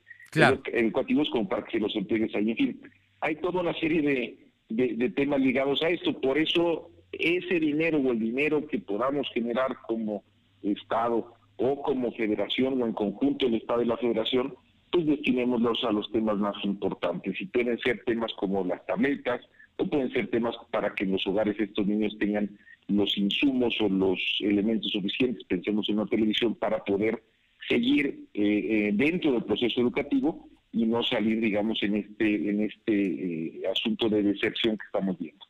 [0.72, 2.50] educativos como para que los entregues ahí.
[2.50, 2.80] En fin,
[3.20, 8.12] hay toda una serie de, de, temas ligados a esto, por eso ese dinero o
[8.12, 10.22] el dinero que podamos generar como
[10.62, 14.54] Estado o como federación o en conjunto el Estado y la federación,
[14.92, 17.40] pues destinémoslos a los temas más importantes.
[17.40, 19.40] Y pueden ser temas como las tabletas,
[19.80, 22.50] o pueden ser temas para que en los hogares estos niños tengan
[22.88, 27.22] los insumos o los elementos suficientes, pensemos en una televisión, para poder
[27.68, 32.92] seguir eh, eh, dentro del proceso educativo y no salir, digamos, en este, en este
[32.92, 35.44] eh, asunto de deserción que estamos viendo.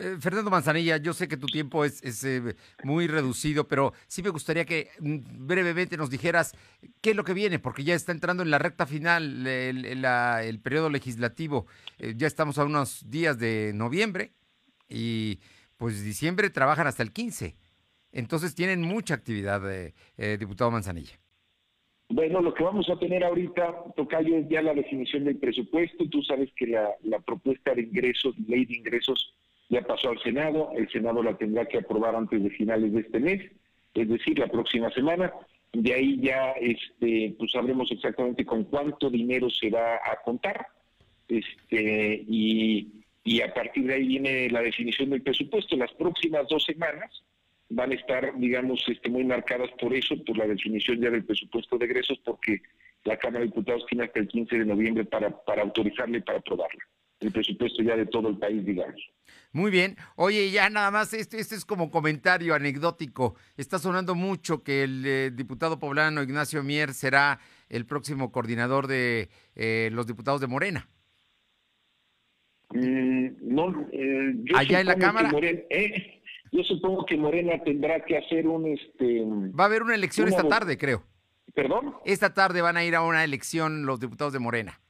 [0.00, 4.30] Eh, Fernando Manzanilla, yo sé que tu tiempo es, eh, muy reducido, pero sí me
[4.30, 6.54] gustaría que mm, brevemente nos dijeras
[7.00, 10.88] qué es lo que viene, porque ya está entrando en la recta final el, periodo
[10.88, 11.66] legislativo.
[11.98, 14.30] Eh, ya estamos a unos días de noviembre
[14.88, 15.40] y
[15.76, 17.56] pues diciembre trabajan hasta el 15.
[18.12, 19.60] Entonces tienen mucha actividad,
[20.38, 21.18] diputado Manzanilla.
[22.08, 26.08] Bueno, lo que vamos a tener ahorita, Tocayo, es ya la definición del presupuesto.
[26.08, 29.34] Tú sabes que la propuesta de ingresos, ley de ingresos,
[29.68, 33.20] ya pasó al Senado, el Senado la tendrá que aprobar antes de finales de este
[33.20, 33.50] mes,
[33.94, 35.32] es decir, la próxima semana,
[35.72, 40.66] De ahí ya este, pues sabremos exactamente con cuánto dinero se va a contar.
[41.28, 45.76] Este, y, y a partir de ahí viene la definición del presupuesto.
[45.76, 47.22] Las próximas dos semanas
[47.68, 51.76] van a estar, digamos, este, muy marcadas por eso, por la definición ya del presupuesto
[51.76, 52.62] de egresos, porque
[53.04, 56.38] la Cámara de Diputados tiene hasta el 15 de noviembre para, para autorizarle y para
[56.38, 56.82] aprobarla.
[57.20, 59.00] El presupuesto ya de todo el país, digamos.
[59.52, 59.96] Muy bien.
[60.16, 63.34] Oye, ya nada más, este, este es como comentario anecdótico.
[63.56, 69.30] Está sonando mucho que el eh, diputado poblano Ignacio Mier será el próximo coordinador de
[69.56, 70.88] eh, los diputados de Morena.
[72.70, 75.30] Mm, no, eh, yo Allá en la Cámara.
[75.30, 76.20] Morena- eh,
[76.52, 78.66] yo supongo que Morena tendrá que hacer un...
[78.66, 79.22] este
[79.58, 81.02] Va a haber una elección Una esta tarde, creo.
[81.54, 81.94] ¿Perdón?
[82.04, 84.80] Esta tarde van a ir a una elección los diputados de Morena.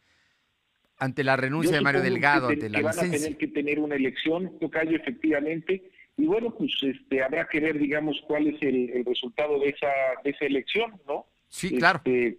[0.98, 3.20] Ante la renuncia de Mario Delgado, que, ante te- la que van a licencia.
[3.26, 8.20] tener que tener una elección, Tocayo, efectivamente, y bueno, pues este habrá que ver, digamos,
[8.26, 9.86] cuál es el, el resultado de esa,
[10.24, 11.26] de esa elección, ¿no?
[11.48, 11.98] Sí, claro.
[12.04, 12.36] Este, eh,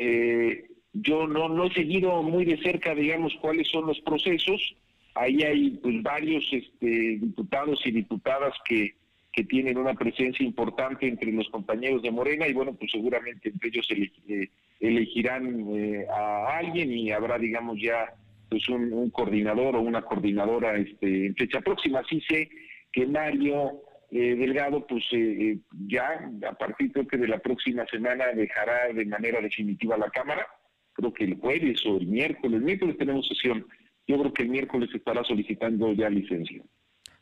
[0.00, 4.76] eh, yo no, no he seguido muy de cerca, digamos, cuáles son los procesos.
[5.14, 8.94] Ahí hay pues varios este, diputados y diputadas que,
[9.36, 13.68] que tienen una presencia importante entre los compañeros de Morena y bueno, pues seguramente entre
[13.68, 14.48] ellos eh,
[14.80, 18.14] elegirán eh, a alguien y habrá, digamos, ya
[18.48, 22.02] pues un, un coordinador o una coordinadora este, en fecha próxima.
[22.08, 22.48] Sí sé
[22.90, 27.84] que Mario eh, Delgado, pues eh, eh, ya a partir creo que de la próxima
[27.86, 30.46] semana dejará de manera definitiva la Cámara.
[30.94, 33.66] Creo que el jueves o el miércoles, el miércoles tenemos sesión.
[34.06, 36.62] Yo creo que el miércoles estará solicitando ya licencia.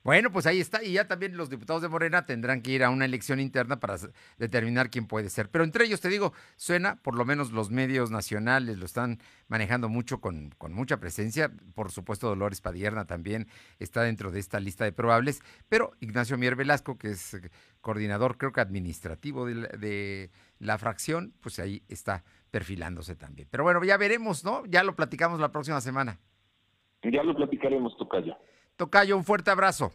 [0.05, 0.85] Bueno, pues ahí está.
[0.85, 3.97] Y ya también los diputados de Morena tendrán que ir a una elección interna para
[4.37, 5.49] determinar quién puede ser.
[5.49, 9.89] Pero entre ellos, te digo, suena, por lo menos los medios nacionales lo están manejando
[9.89, 11.51] mucho con, con mucha presencia.
[11.75, 15.41] Por supuesto, Dolores Padierna también está dentro de esta lista de probables.
[15.71, 20.77] Pero Ignacio Mier Velasco, que es eh, coordinador, creo que administrativo de la, de la
[20.77, 23.49] fracción, pues ahí está perfilándose también.
[23.51, 24.67] Pero bueno, ya veremos, ¿no?
[24.67, 26.21] Ya lo platicamos la próxima semana.
[27.03, 28.37] Ya lo platicaremos, Tocayo.
[28.77, 29.93] Tocayo, un fuerte abrazo.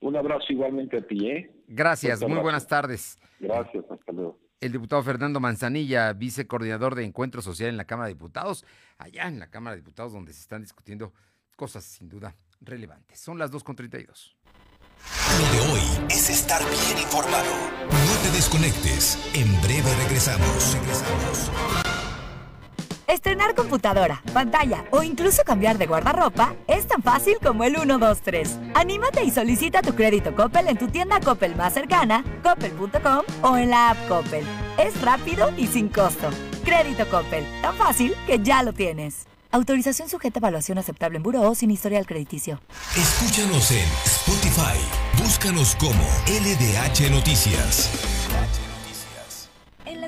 [0.00, 1.50] Un abrazo igualmente a ti, ¿eh?
[1.66, 3.18] Gracias, muy buenas tardes.
[3.40, 4.38] Gracias, hasta luego.
[4.60, 8.64] El diputado Fernando Manzanilla, vicecoordinador de Encuentro Social en la Cámara de Diputados,
[8.98, 11.12] allá en la Cámara de Diputados donde se están discutiendo
[11.56, 13.20] cosas sin duda relevantes.
[13.20, 14.34] Son las 2.32.
[15.38, 17.50] Lo de hoy es estar bien informado.
[17.82, 19.18] No te desconectes.
[19.34, 20.74] En breve regresamos.
[20.74, 21.83] Regresamos.
[23.06, 28.20] Estrenar computadora, pantalla o incluso cambiar de guardarropa es tan fácil como el 1, 2,
[28.22, 28.58] 3.
[28.74, 33.70] Anímate y solicita tu crédito Coppel en tu tienda Coppel más cercana, coppel.com o en
[33.70, 34.44] la app Coppel.
[34.78, 36.30] Es rápido y sin costo.
[36.64, 39.26] Crédito Coppel, tan fácil que ya lo tienes.
[39.50, 42.60] Autorización sujeta a evaluación aceptable en buró o sin historial crediticio.
[42.96, 44.78] Escúchanos en Spotify.
[45.22, 48.23] Búscanos como LDH Noticias.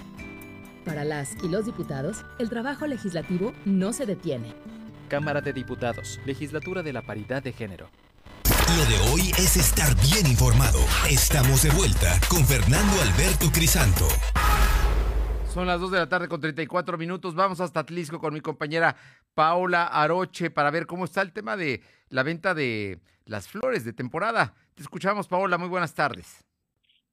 [0.85, 4.53] Para las y los diputados, el trabajo legislativo no se detiene.
[5.09, 7.89] Cámara de Diputados, Legislatura de la Paridad de Género.
[8.75, 10.81] Lo de hoy es estar bien informado.
[11.09, 14.09] Estamos de vuelta con Fernando Alberto Crisanto.
[15.55, 17.37] Son las 2 de la tarde con 34 minutos.
[17.37, 18.97] Vamos hasta Atlisco con mi compañera
[19.35, 23.93] Paola Aroche para ver cómo está el tema de la venta de las flores de
[23.93, 24.55] temporada.
[24.75, 25.59] Te escuchamos, Paola.
[25.59, 26.46] Muy buenas tardes.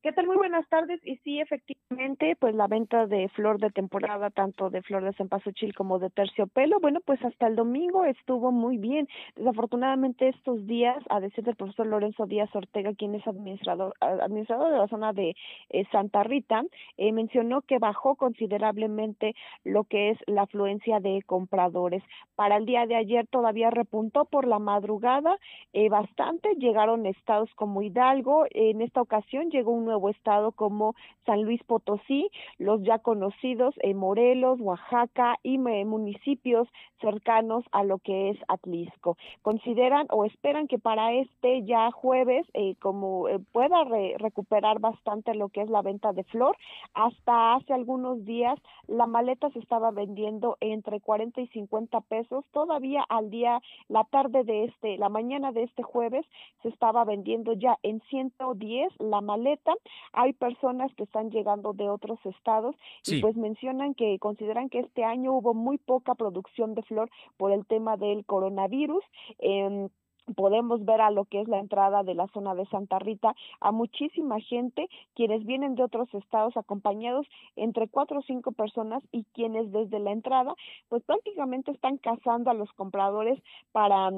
[0.04, 0.28] ¿Qué tal?
[0.28, 1.00] Muy buenas tardes.
[1.06, 5.74] Y sí, efectivamente, pues la venta de flor de temporada, tanto de flor de cempasúchil
[5.74, 9.08] como de terciopelo, bueno, pues hasta el domingo estuvo muy bien.
[9.38, 14.78] Desafortunadamente estos días, a decir del profesor Lorenzo Díaz Ortega, quien es administrador, administrador de
[14.78, 15.38] la zona de
[15.70, 16.64] eh, Santa Rita,
[16.98, 22.04] eh, mencionó que bajó considerablemente lo que es la afluencia de compradores.
[22.36, 25.38] Para el día de ayer todavía repuntó por la madrugada
[25.72, 30.96] eh, bastante, llegaron estados como Hidalgo, en esta ocasión llegó un nuevo estado como
[31.28, 36.68] San Luis Potosí, los ya conocidos en Morelos, Oaxaca y municipios
[37.00, 39.18] cercanos a lo que es Atlisco.
[39.44, 43.84] Consideran o esperan que para este ya jueves, eh, como eh, pueda
[44.18, 46.58] recuperar bastante lo que es la venta de flor,
[46.96, 53.06] hasta hace algunos días la maleta se estaba vendiendo entre 40 y 50 pesos, todavía
[53.10, 56.26] al día, la tarde de este, la mañana de este jueves
[56.64, 59.74] se estaba vendiendo ya en 110 la maleta
[60.12, 62.76] hay personas que están llegando de otros estados
[63.06, 67.52] y pues mencionan que consideran que este año hubo muy poca producción de flor por
[67.52, 69.04] el tema del coronavirus.
[69.40, 69.90] Eh,
[70.36, 73.72] podemos ver a lo que es la entrada de la zona de Santa Rita a
[73.72, 79.72] muchísima gente quienes vienen de otros estados acompañados entre cuatro o cinco personas y quienes
[79.72, 80.56] desde la entrada
[80.90, 83.40] pues prácticamente están cazando a los compradores
[83.72, 84.12] para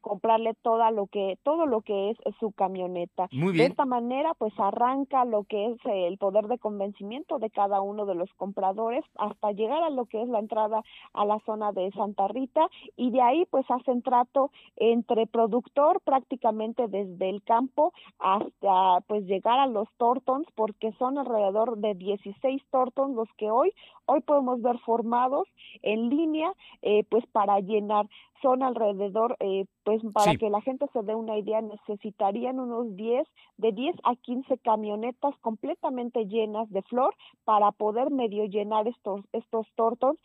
[0.00, 3.28] comprarle toda lo que todo lo que es, su camioneta.
[3.30, 8.06] De esta manera, pues arranca lo que es el poder de convencimiento de cada uno
[8.06, 10.82] de los compradores hasta llegar a lo que es la entrada
[11.12, 16.88] a la zona de Santa Rita y de ahí pues hacen trato entre productor prácticamente
[16.88, 23.14] desde el campo hasta pues llegar a los tortons porque son alrededor de 16 tortons
[23.14, 23.72] los que hoy
[24.06, 25.48] hoy podemos ver formados
[25.82, 28.08] en línea eh, pues para llenar
[28.42, 33.26] son alrededor, eh, pues para que la gente se dé una idea, necesitarían unos 10,
[33.56, 37.14] de 10 a 15 camionetas completamente llenas de flor
[37.44, 40.16] para poder medio llenar estos, estos tortos,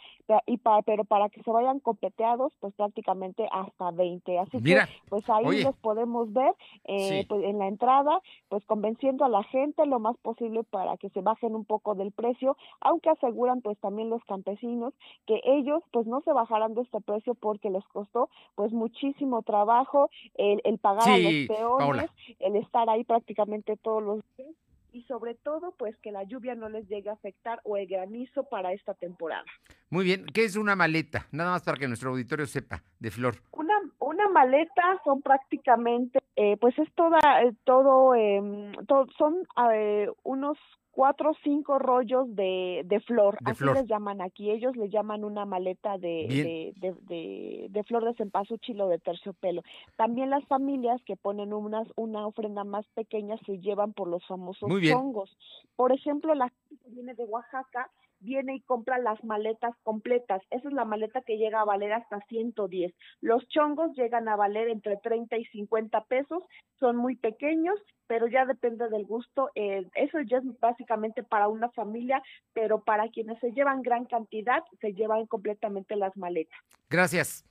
[0.46, 4.40] y para, pero para que se vayan copeteados, pues prácticamente hasta 20.
[4.40, 4.78] Así que,
[5.10, 6.54] pues ahí los podemos ver
[6.86, 11.10] eh, pues, en la entrada, pues convenciendo a la gente lo más posible para que
[11.10, 14.94] se bajen un poco del precio, aunque aseguran pues también los campesinos
[15.26, 18.07] que ellos pues no se bajarán de este precio porque les costó
[18.56, 24.24] pues muchísimo trabajo el, el pagar a los peones, el estar ahí prácticamente todos los
[24.38, 24.56] días
[24.98, 28.44] y sobre todo pues que la lluvia no les llegue a afectar o el granizo
[28.44, 29.46] para esta temporada.
[29.90, 31.28] Muy bien, ¿qué es una maleta?
[31.32, 33.36] Nada más para que nuestro auditorio sepa, de flor.
[33.52, 38.42] Una, una maleta son prácticamente, eh, pues es toda, eh, todo, eh,
[39.18, 40.58] son eh, unos
[40.98, 45.46] cuatro o cinco rollos de, de flor, así les llaman aquí, ellos le llaman una
[45.46, 49.62] maleta de, de, de, de, flor de cempasúchil o de terciopelo.
[49.96, 54.72] También las familias que ponen unas, una ofrenda más pequeña se llevan por los famosos
[54.92, 55.38] hongos.
[55.76, 60.42] Por ejemplo, la que viene de Oaxaca viene y compra las maletas completas.
[60.50, 62.94] Esa es la maleta que llega a valer hasta 110.
[63.22, 66.44] Los chongos llegan a valer entre 30 y 50 pesos,
[66.80, 69.50] son muy pequeños, pero ya depende del gusto.
[69.56, 72.22] Eh, eso ya es básicamente para una familia,
[72.54, 76.60] pero para quienes se llevan gran cantidad, se llevan completamente las maletas.
[76.90, 77.44] Gracias.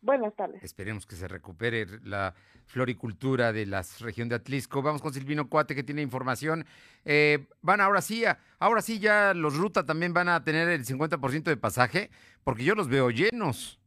[0.00, 0.62] Buenas tardes.
[0.62, 2.34] Esperemos que se recupere la
[2.66, 4.80] floricultura de la región de Atlisco.
[4.82, 6.64] Vamos con Silvino Cuate que tiene información.
[7.04, 8.24] Eh, van ahora sí,
[8.58, 12.10] ahora sí ya los ruta también van a tener el 50% de pasaje,
[12.44, 13.80] porque yo los veo llenos.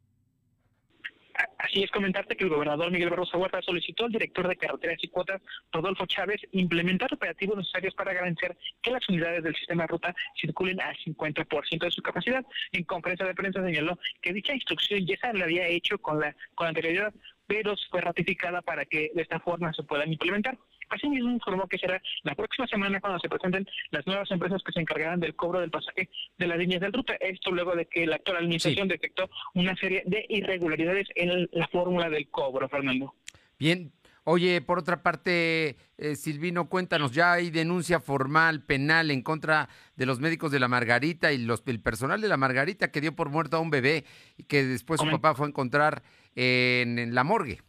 [1.62, 5.08] Así es, comentarte que el gobernador Miguel Barroso Huerta solicitó al director de carreteras y
[5.10, 5.42] cuotas,
[5.72, 10.82] Rodolfo Chávez, implementar operativos necesarios para garantizar que las unidades del sistema de ruta circulen
[10.82, 12.44] al 50% de su capacidad.
[12.72, 16.36] En conferencia de prensa señaló que dicha instrucción ya se la había hecho con la
[16.56, 17.14] con anterioridad,
[17.46, 20.58] pero fue ratificada para que de esta forma se puedan implementar.
[20.92, 24.82] Asimismo, informó que será la próxima semana cuando se presenten las nuevas empresas que se
[24.82, 27.14] encargarán del cobro del pasaje de las líneas del ruta.
[27.16, 32.10] Esto luego de que la actual administración detectó una serie de irregularidades en la fórmula
[32.10, 33.16] del cobro, Fernando.
[33.58, 33.94] Bien.
[34.24, 40.06] Oye, por otra parte, eh, Silvino, cuéntanos, ya hay denuncia formal, penal, en contra de
[40.06, 43.30] los médicos de la Margarita y los, el personal de la Margarita que dio por
[43.30, 44.06] muerto a un bebé
[44.38, 46.04] y que después su papá fue a encontrar
[46.36, 47.62] en la morgue.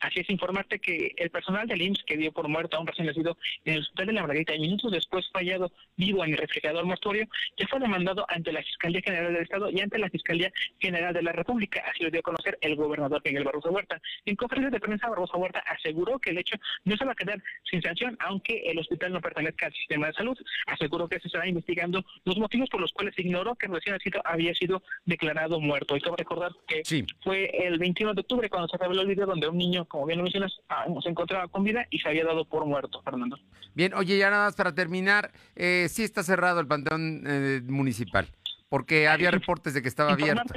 [0.00, 3.06] Así es, informarte que el personal del IMSS que dio por muerto a un recién
[3.06, 6.86] nacido en el hospital de la Margarita y minutos después fallado vivo en el refrigerador
[6.86, 7.28] mortuorio
[7.58, 11.22] ya fue demandado ante la Fiscalía General del Estado y ante la Fiscalía General de
[11.22, 11.84] la República.
[11.86, 14.00] Así lo dio a conocer el gobernador Miguel Barroso Huerta.
[14.24, 17.42] En conferencia de prensa, Barroso Huerta aseguró que el hecho no se va a quedar
[17.70, 20.38] sin sanción, aunque el hospital no pertenezca al sistema de salud.
[20.66, 24.22] Aseguró que se estará investigando los motivos por los cuales ignoró que el recién nacido
[24.24, 25.94] había sido declarado muerto.
[25.96, 26.82] Y cabe recordar que
[27.22, 30.18] fue el 21 de octubre cuando se reveló el video donde un niño como bien
[30.18, 33.36] lo mencionas, aún se encontraba con vida y se había dado por muerto, Fernando.
[33.74, 38.28] Bien, oye, ya nada más para terminar, eh, sí está cerrado el panteón eh, municipal,
[38.68, 40.54] porque había reportes de que estaba abierto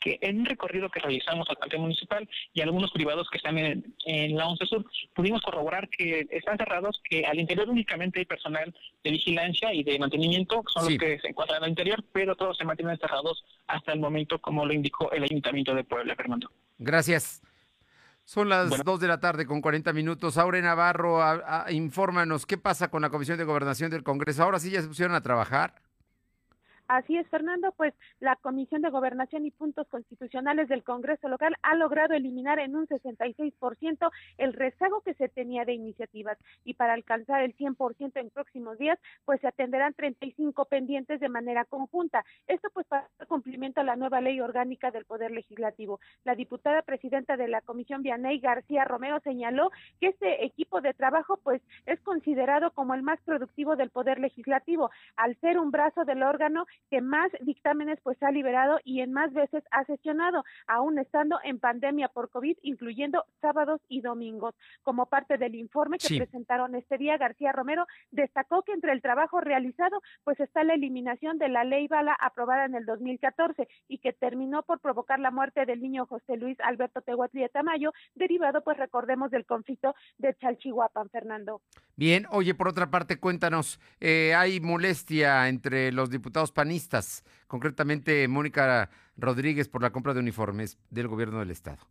[0.00, 4.36] que en un recorrido que realizamos al Panteón Municipal y algunos privados que están en,
[4.36, 4.84] la 11 Sur,
[5.14, 9.98] pudimos corroborar que están cerrados, que al interior únicamente hay personal de vigilancia y de
[9.98, 13.92] mantenimiento, que son los que se encuentran al interior, pero todos se mantienen cerrados hasta
[13.92, 16.50] el momento, como lo indicó el Ayuntamiento de Puebla, Fernando.
[16.78, 17.42] Gracias.
[18.28, 20.36] Son las 2 de la tarde con 40 minutos.
[20.36, 21.18] Aure Navarro,
[21.70, 24.42] infórmanos, ¿qué pasa con la Comisión de Gobernación del Congreso?
[24.42, 25.87] ¿Ahora sí ya se pusieron a trabajar?
[26.88, 31.74] Así es, Fernando, pues la Comisión de Gobernación y Puntos Constitucionales del Congreso local ha
[31.74, 37.42] logrado eliminar en un 66% el rezago que se tenía de iniciativas y para alcanzar
[37.42, 42.24] el 100% en próximos días, pues se atenderán 35 pendientes de manera conjunta.
[42.46, 46.00] Esto pues para cumplimiento a la nueva ley orgánica del Poder Legislativo.
[46.24, 49.70] La diputada presidenta de la Comisión, Vianey García Romero, señaló
[50.00, 54.90] que este equipo de trabajo pues es considerado como el más productivo del Poder Legislativo,
[55.16, 59.32] al ser un brazo del órgano que más dictámenes pues ha liberado y en más
[59.32, 64.54] veces ha sesionado, aún estando en pandemia por COVID, incluyendo sábados y domingos.
[64.82, 69.40] Como parte del informe que presentaron este día, García Romero destacó que entre el trabajo
[69.40, 74.12] realizado pues está la eliminación de la ley Bala aprobada en el 2014 y que
[74.12, 79.30] terminó por provocar la muerte del niño José Luis Alberto Tehuatli Tamayo, derivado pues recordemos
[79.30, 81.60] del conflicto de Chalchihuapan, Fernando.
[81.96, 86.67] Bien, oye, por otra parte, cuéntanos, eh, ¿hay molestia entre los diputados panistas
[87.46, 91.86] concretamente Mónica Rodríguez por la compra de uniformes del gobierno del estado.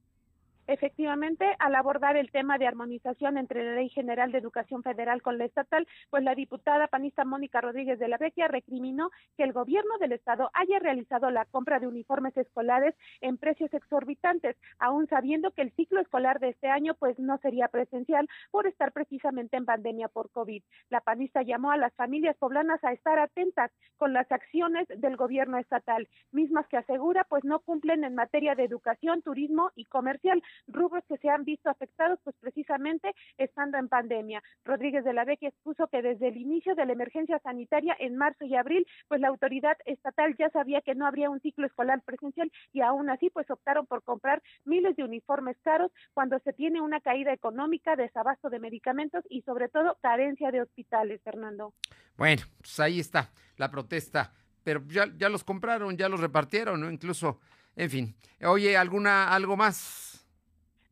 [0.68, 5.38] Efectivamente, al abordar el tema de armonización entre la Ley General de Educación Federal con
[5.38, 9.98] la estatal, pues la diputada panista Mónica Rodríguez de la Vecchia recriminó que el gobierno
[9.98, 15.62] del estado haya realizado la compra de uniformes escolares en precios exorbitantes, aún sabiendo que
[15.62, 20.10] el ciclo escolar de este año pues no sería presencial por estar precisamente en pandemia
[20.10, 20.64] por COVID.
[20.90, 25.58] La panista llamó a las familias poblanas a estar atentas con las acciones del gobierno
[25.60, 31.04] estatal, mismas que asegura pues no cumplen en materia de educación, turismo y comercial, rubros
[31.08, 34.44] que se han visto afectados pues precisamente estando en pandemia.
[34.66, 38.46] Rodríguez de la Vecchia expuso que desde el inicio de la emergencia sanitaria en marzo
[38.46, 42.52] y abril, pues la autoridad estatal ya sabía que no habría un ciclo escolar presencial
[42.74, 47.00] y aún así pues optaron por comprar miles de uniformes caros cuando se tiene una
[47.02, 51.74] caída económica, desabasto de medicamentos y sobre todo carencia de hospitales, Fernando.
[52.18, 54.34] Bueno, pues ahí está la protesta,
[54.64, 56.92] pero ya, ya los compraron, ya los repartieron, ¿no?
[56.92, 57.40] Incluso,
[57.76, 58.16] en fin.
[58.44, 60.17] Oye, ¿alguna, algo más?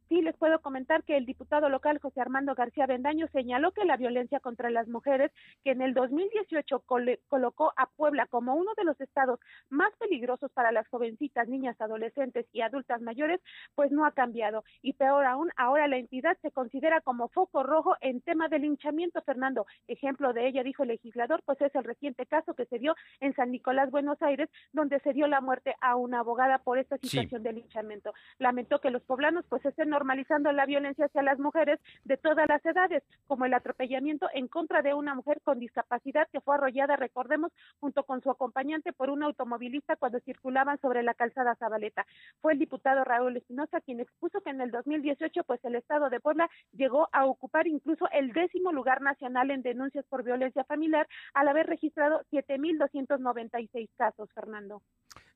[0.07, 3.97] Sí, les puedo comentar que el diputado local José Armando García Bendaño señaló que la
[3.97, 5.31] violencia contra las mujeres,
[5.63, 6.83] que en el 2018
[7.27, 9.39] colocó a Puebla como uno de los estados
[9.69, 13.41] más peligrosos para las jovencitas, niñas, adolescentes y adultas mayores,
[13.73, 14.63] pues no ha cambiado.
[14.83, 19.23] Y peor aún, ahora la entidad se considera como foco rojo en tema de linchamiento,
[19.23, 19.65] Fernando.
[19.87, 23.33] Ejemplo de ella, dijo el legislador, pues es el reciente caso que se dio en
[23.33, 27.41] San Nicolás, Buenos Aires, donde se dio la muerte a una abogada por esta situación
[27.41, 28.13] de linchamiento.
[28.37, 32.63] Lamentó que los poblanos pues estén normalizando la violencia hacia las mujeres de todas las
[32.65, 37.53] edades, como el atropellamiento en contra de una mujer con discapacidad que fue arrollada, recordemos,
[37.79, 42.05] junto con su acompañante por un automovilista cuando circulaban sobre la calzada Zabaleta.
[42.41, 46.19] Fue el diputado Raúl Espinosa quien expuso que en el 2018 pues el estado de
[46.19, 51.47] Puebla llegó a ocupar incluso el décimo lugar nacional en denuncias por violencia familiar al
[51.47, 54.81] haber registrado 7.296 casos, Fernando.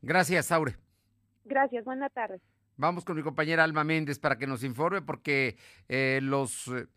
[0.02, 0.76] Gracias, Aure.
[1.46, 2.42] Gracias, buenas tardes.
[2.80, 5.58] Vamos con mi compañera Alma Méndez para que nos informe porque
[5.90, 6.88] eh, los eh,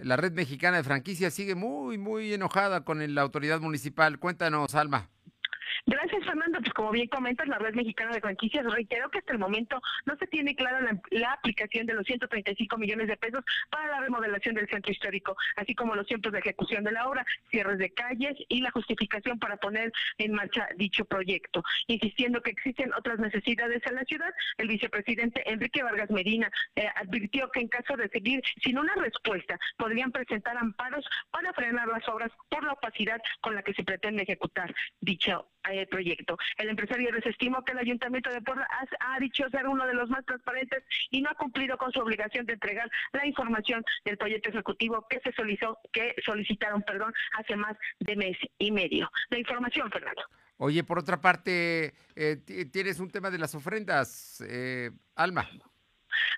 [0.00, 4.20] la red mexicana de franquicias sigue muy, muy enojada con la autoridad municipal.
[4.20, 5.10] Cuéntanos, Alma.
[5.84, 6.60] Gracias, Fernando.
[6.60, 10.16] Pues como bien comentas, la red mexicana de franquicias reiteró que hasta el momento no
[10.16, 10.80] se tiene clara
[11.10, 15.74] la, aplicación de los 135 millones de pesos para la remodelación del centro histórico, así
[15.74, 19.56] como los tiempos de ejecución de la obra, cierres de calles y la justificación para
[19.56, 21.64] poner en marcha dicho proyecto.
[21.88, 27.50] Insistiendo que existen otras necesidades en la ciudad, el vicepresidente Enrique Vargas Medina eh, advirtió
[27.50, 32.30] que en caso de seguir sin una respuesta, podrían presentar amparos para frenar las obras
[32.48, 36.36] por la opacidad con la que se pretende ejecutar dicho el proyecto.
[36.56, 38.66] El empresario desestimó que el Ayuntamiento de Puebla
[39.00, 42.46] ha, dicho ser uno de los más transparentes y no ha cumplido con su obligación
[42.46, 47.76] de entregar la información del proyecto ejecutivo que se solicitó, que solicitaron, perdón, hace más
[48.00, 49.10] de mes y medio.
[49.30, 50.22] La información, Fernando.
[50.58, 52.36] Oye, por otra parte, eh,
[52.72, 55.48] tienes un tema de las ofrendas, eh, Alma.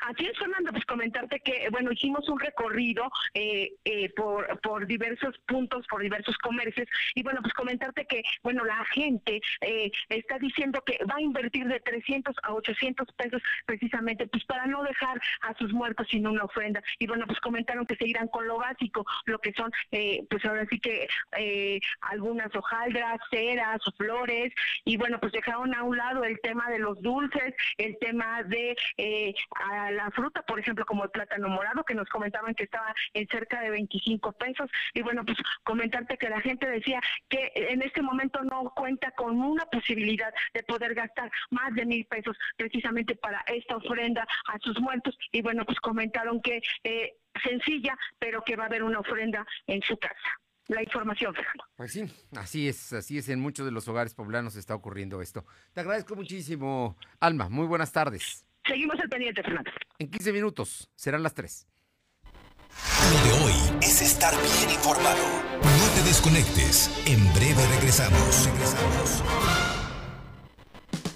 [0.00, 5.36] Así es, Fernando, pues comentarte que, bueno, hicimos un recorrido eh, eh, por, por diversos
[5.46, 10.82] puntos, por diversos comercios, y bueno, pues comentarte que, bueno, la gente eh, está diciendo
[10.84, 15.54] que va a invertir de 300 a 800 pesos precisamente, pues para no dejar a
[15.54, 16.82] sus muertos sin una ofrenda.
[16.98, 20.66] Y bueno, pues comentaron que se irán con lo básico, lo que son, pues ahora
[20.70, 21.08] sí que
[22.00, 24.52] algunas hojaldras, ceras, flores,
[24.84, 28.76] y bueno, pues dejaron a un lado el tema de los dulces, el tema de
[29.90, 33.60] la fruta, por ejemplo, como el plátano morado, que nos comentaban que estaba en cerca
[33.60, 34.70] de 25 pesos.
[34.92, 39.40] Y bueno, pues comentarte que la gente decía que en este momento no cuenta con
[39.40, 44.80] una posibilidad de poder gastar más de mil pesos precisamente para esta ofrenda a sus
[44.80, 45.16] muertos.
[45.32, 49.82] Y bueno, pues comentaron que eh, sencilla, pero que va a haber una ofrenda en
[49.82, 51.64] su casa la información, Fernando.
[51.76, 52.04] Pues sí,
[52.36, 55.44] así es, así es, en muchos de los hogares poblanos está ocurriendo esto.
[55.72, 58.46] Te agradezco muchísimo, Alma, muy buenas tardes.
[58.66, 59.70] Seguimos el pendiente, Fernando.
[59.98, 61.66] En 15 minutos, serán las 3.
[63.12, 63.52] Lo de hoy
[63.82, 65.22] es estar bien informado.
[65.62, 66.90] No te desconectes.
[67.06, 68.46] En breve regresamos.
[68.46, 69.22] Regresamos.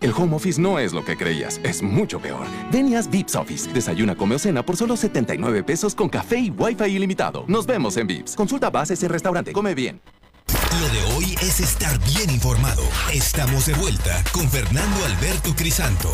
[0.00, 2.44] El home office no es lo que creías, es mucho peor.
[2.72, 3.72] Venias Vips Office.
[3.72, 7.44] Desayuna, come o cena por solo 79 pesos con café y wifi ilimitado.
[7.46, 8.34] Nos vemos en Vips.
[8.34, 9.52] Consulta bases en restaurante.
[9.52, 10.00] Come bien.
[10.80, 12.82] Lo de hoy es estar bien informado.
[13.12, 16.10] Estamos de vuelta con Fernando Alberto Crisanto.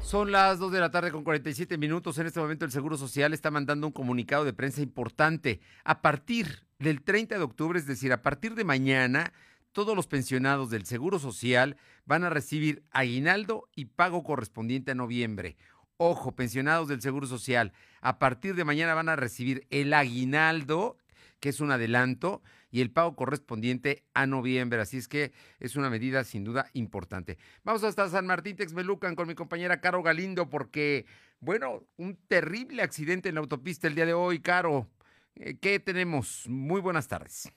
[0.00, 2.16] Son las 2 de la tarde con 47 minutos.
[2.16, 5.60] En este momento el Seguro Social está mandando un comunicado de prensa importante.
[5.84, 9.34] A partir del 30 de octubre, es decir, a partir de mañana,
[9.72, 11.76] todos los pensionados del Seguro Social
[12.06, 15.58] van a recibir aguinaldo y pago correspondiente a noviembre.
[15.98, 20.96] Ojo, pensionados del Seguro Social, a partir de mañana van a recibir el aguinaldo,
[21.38, 22.42] que es un adelanto,
[22.74, 24.80] y el pago correspondiente a noviembre.
[24.80, 27.38] Así es que es una medida sin duda importante.
[27.62, 31.06] Vamos hasta San Martín Texmelucan con mi compañera Caro Galindo porque,
[31.38, 34.88] bueno, un terrible accidente en la autopista el día de hoy, Caro.
[35.36, 36.48] Eh, ¿Qué tenemos?
[36.48, 37.48] Muy buenas tardes.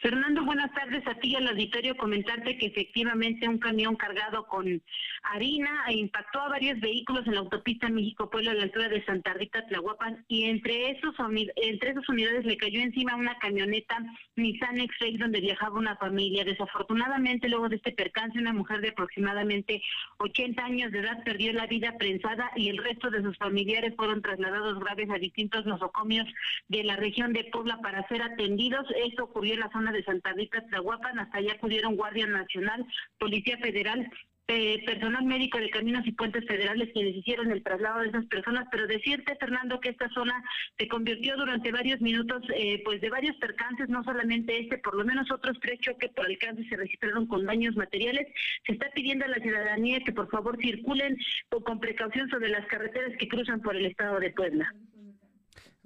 [0.00, 1.94] Fernando, buenas tardes a ti y al auditorio.
[1.94, 4.82] Comentarte que efectivamente un camión cargado con
[5.24, 9.66] harina impactó a varios vehículos en la autopista México-Puebla a la altura de Santa Rita,
[9.66, 11.14] Tlahuapan, y entre, esos,
[11.56, 13.98] entre esas unidades le cayó encima una camioneta
[14.36, 16.44] Nissan X-Ray donde viajaba una familia.
[16.44, 19.82] Desafortunadamente, luego de este percance, una mujer de aproximadamente
[20.16, 24.22] 80 años de edad perdió la vida prensada y el resto de sus familiares fueron
[24.22, 26.26] trasladados graves a distintos nosocomios
[26.68, 28.86] de la región de Puebla para ser atendidos.
[29.04, 32.86] Esto ocurrió en la zona de Santa Rita, Tlahuapan, hasta allá acudieron Guardia Nacional,
[33.18, 34.10] Policía Federal,
[34.52, 38.66] eh, personal médico de caminos y puentes federales quienes hicieron el traslado de esas personas,
[38.72, 40.42] pero decirte, Fernando, que esta zona
[40.76, 45.04] se convirtió durante varios minutos, eh, pues de varios percances, no solamente este, por lo
[45.04, 48.26] menos otros tres choques por alcance se registraron con daños materiales.
[48.66, 51.16] Se está pidiendo a la ciudadanía que por favor circulen
[51.64, 54.74] con precaución sobre las carreteras que cruzan por el estado de Puebla.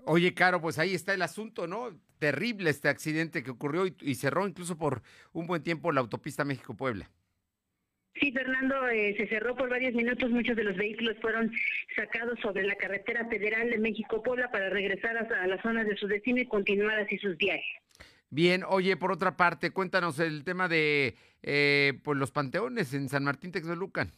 [0.06, 1.98] Oye, Caro, pues ahí está el asunto, ¿no?
[2.18, 5.02] Terrible este accidente que ocurrió y, cerró incluso por
[5.32, 7.10] un buen tiempo la autopista México-Puebla.
[8.20, 10.30] Sí, Fernando, eh, se cerró por varios minutos.
[10.30, 11.50] Muchos de los vehículos fueron
[11.96, 16.40] sacados sobre la carretera federal de México-Puebla para regresar a, las zonas de su destino
[16.40, 17.64] y continuar así sus viajes.
[18.30, 23.24] Bien, oye, por otra parte, cuéntanos el tema de eh, pues los panteones en San
[23.24, 24.12] Martín Texmelucan.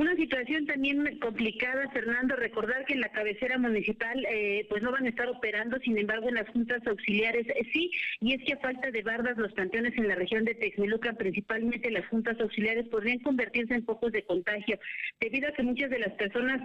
[0.00, 5.04] Una situación también complicada, Fernando, recordar que en la cabecera municipal eh, pues no van
[5.04, 8.60] a estar operando, sin embargo en las juntas auxiliares eh, sí, y es que a
[8.60, 13.18] falta de bardas los panteones en la región de Texmelucan, principalmente las juntas auxiliares, podrían
[13.18, 14.78] convertirse en focos de contagio,
[15.20, 16.62] debido a que muchas de las personas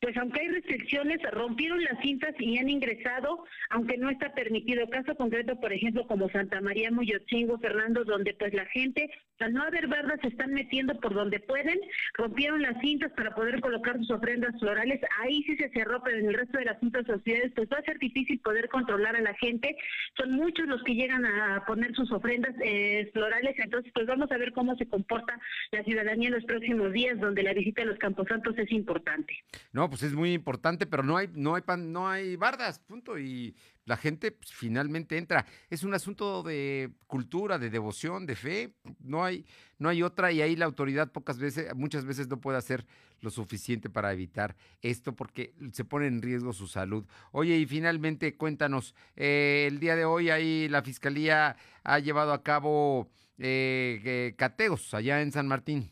[0.00, 4.88] pues aunque hay restricciones, rompieron las cintas y han ingresado, aunque no está permitido.
[4.88, 9.62] Caso concreto, por ejemplo, como Santa María Muyotzingo, Fernando, donde pues la gente, al no
[9.62, 11.78] haber bardas, se están metiendo por donde pueden,
[12.14, 15.00] rompieron las cintas para poder colocar sus ofrendas florales.
[15.18, 17.84] Ahí sí se cerró, pero en el resto de las cintas sociales, pues va a
[17.84, 19.76] ser difícil poder controlar a la gente.
[20.16, 24.38] Son muchos los que llegan a poner sus ofrendas eh, florales, entonces pues vamos a
[24.38, 25.38] ver cómo se comporta
[25.72, 29.34] la ciudadanía en los próximos días, donde la visita a los camposantos es importante.
[29.72, 33.18] No, pues es muy importante, pero no hay, no hay pan, no hay bardas, punto.
[33.18, 35.44] Y la gente pues, finalmente entra.
[35.68, 38.74] Es un asunto de cultura, de devoción, de fe.
[39.00, 39.44] No hay,
[39.78, 42.86] no hay otra, y ahí la autoridad pocas veces, muchas veces no puede hacer
[43.20, 47.04] lo suficiente para evitar esto porque se pone en riesgo su salud.
[47.32, 52.42] Oye, y finalmente cuéntanos, eh, el día de hoy ahí la fiscalía ha llevado a
[52.42, 55.90] cabo eh, cateos allá en San Martín.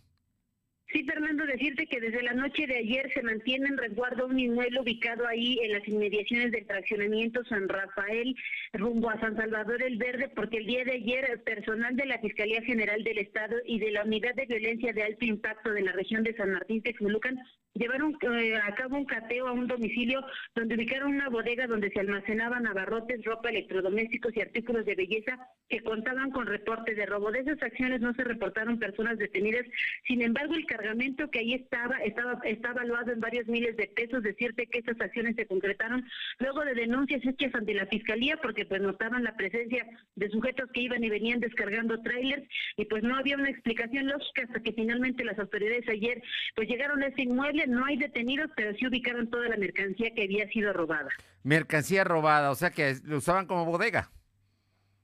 [0.91, 4.81] Sí, Fernando, decirte que desde la noche de ayer se mantiene en resguardo un inmueble
[4.81, 8.35] ubicado ahí en las inmediaciones del fraccionamiento San Rafael
[8.73, 12.63] rumbo a San Salvador el Verde, porque el día de ayer personal de la Fiscalía
[12.63, 16.25] General del Estado y de la Unidad de Violencia de Alto Impacto de la región
[16.25, 17.39] de San Martín Texmelucan
[17.79, 20.25] llevaron eh, a cabo un cateo a un domicilio
[20.55, 25.81] donde ubicaron una bodega donde se almacenaban abarrotes, ropa, electrodomésticos y artículos de belleza que
[25.83, 27.31] contaban con reportes de robo.
[27.31, 29.65] De esas acciones no se reportaron personas detenidas,
[30.07, 34.23] sin embargo el cargamento que ahí estaba estaba está evaluado en varios miles de pesos,
[34.23, 36.05] decirte que esas acciones se concretaron
[36.39, 40.83] luego de denuncias hechas ante la fiscalía porque pues notaban la presencia de sujetos que
[40.83, 42.45] iban y venían descargando trailers
[42.77, 46.23] y pues no había una explicación lógica hasta que finalmente las autoridades ayer
[46.55, 50.23] pues llegaron a ese inmueble no hay detenidos, pero sí ubicaron toda la mercancía que
[50.23, 51.09] había sido robada.
[51.43, 54.11] Mercancía robada, o sea que lo usaban como bodega.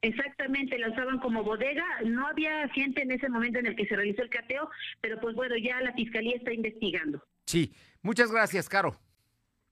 [0.05, 1.83] Exactamente, la usaban como bodega.
[2.05, 4.69] No había gente en ese momento en el que se realizó el cateo,
[5.01, 7.23] pero pues bueno, ya la fiscalía está investigando.
[7.47, 8.95] Sí, muchas gracias, Caro.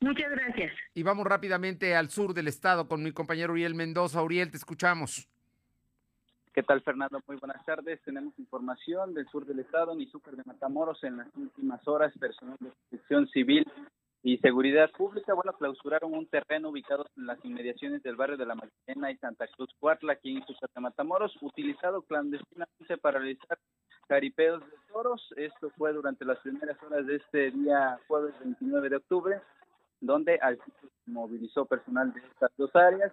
[0.00, 0.72] Muchas gracias.
[0.94, 4.22] Y vamos rápidamente al sur del estado con mi compañero Uriel Mendoza.
[4.22, 5.28] Uriel, te escuchamos.
[6.54, 7.20] ¿Qué tal, Fernando?
[7.26, 8.00] Muy buenas tardes.
[8.02, 12.56] Tenemos información del sur del estado, ni Super de Matamoros, en las últimas horas, personal
[12.58, 13.66] de protección civil
[14.24, 18.54] y seguridad pública, bueno, clausuraron un terreno ubicado en las inmediaciones del barrio de La
[18.54, 23.58] Magdalena y Santa Cruz Cuartla, aquí en de Matamoros, utilizado clandestinamente para realizar
[24.06, 25.34] caripeos de toros.
[25.36, 29.40] Esto fue durante las primeras horas de este día, jueves 29 de octubre,
[30.00, 30.56] donde al
[31.06, 33.12] movilizó personal de estas dos áreas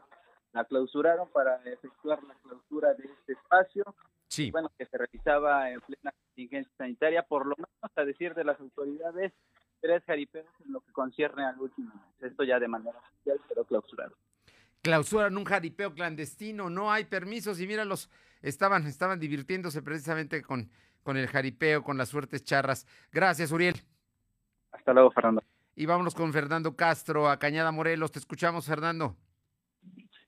[0.54, 3.84] la clausuraron para efectuar la clausura de este espacio.
[4.28, 4.52] Sí.
[4.52, 8.60] Bueno, que se realizaba en plena contingencia sanitaria, por lo menos a decir de las
[8.60, 9.34] autoridades,
[9.82, 11.92] tres jaripeos en lo que concierne al último.
[12.22, 14.16] Esto ya de manera oficial, pero clausurado.
[14.82, 18.10] Clausuran un jaripeo clandestino, no hay permisos y míralos,
[18.42, 20.70] estaban, estaban divirtiéndose precisamente con,
[21.04, 22.88] con el jaripeo, con las suertes charras.
[23.12, 23.76] Gracias, Uriel.
[24.72, 25.44] Hasta luego, Fernando.
[25.76, 28.12] Y vámonos con Fernando Castro, a Cañada Morelos.
[28.12, 29.16] Te escuchamos, Fernando.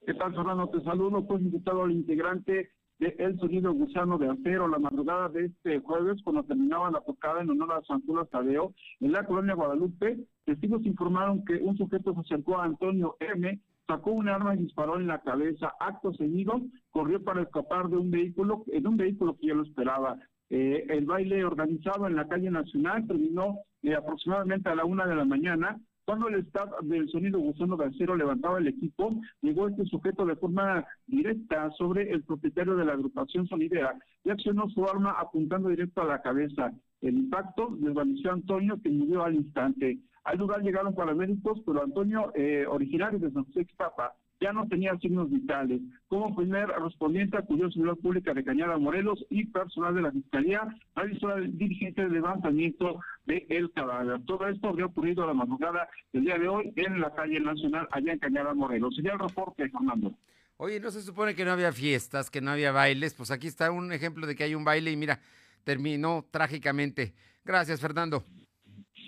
[0.05, 0.69] ¿Qué tal, Fernando?
[0.69, 2.71] Te saludo, pues invitado al integrante
[3.01, 7.49] El Sonido Gusano de Acero, la madrugada de este jueves, cuando terminaba la tocada en
[7.49, 12.19] honor a San Julio Tadeo, en la colonia Guadalupe, testigos informaron que un sujeto se
[12.19, 15.73] acercó a Antonio M., sacó un arma y disparó en la cabeza.
[15.79, 20.19] Acto seguido, corrió para escapar de un vehículo, en un vehículo que ya lo esperaba.
[20.51, 25.15] Eh, el baile organizado en la calle Nacional terminó eh, aproximadamente a la una de
[25.15, 29.85] la mañana cuando el staff del sonido gusano de acero levantaba el equipo, llegó este
[29.85, 35.11] sujeto de forma directa sobre el propietario de la agrupación sonidera y accionó su arma
[35.11, 36.71] apuntando directo a la cabeza.
[37.01, 39.99] El impacto desvaneció a Antonio, que murió al instante.
[40.23, 44.97] Al lugar llegaron paramédicos, pero Antonio, eh, originario de San José Xtapa, ya no tenía
[44.97, 45.79] signos vitales.
[46.07, 51.35] Como primer respondiente acudió Seguridad Pública de Cañada Morelos y personal de la Fiscalía realizó
[51.35, 54.19] el dirigente de levantamiento del el cadáver.
[54.25, 57.87] Todo esto habría ocurrido a la madrugada del día de hoy en la calle Nacional,
[57.91, 58.95] allá en Cañada Morelos.
[58.95, 60.11] Sería el reporte, Fernando.
[60.57, 63.13] Oye, ¿no se supone que no había fiestas, que no había bailes?
[63.13, 65.19] Pues aquí está un ejemplo de que hay un baile y mira,
[65.63, 67.13] terminó trágicamente.
[67.45, 68.23] Gracias, Fernando.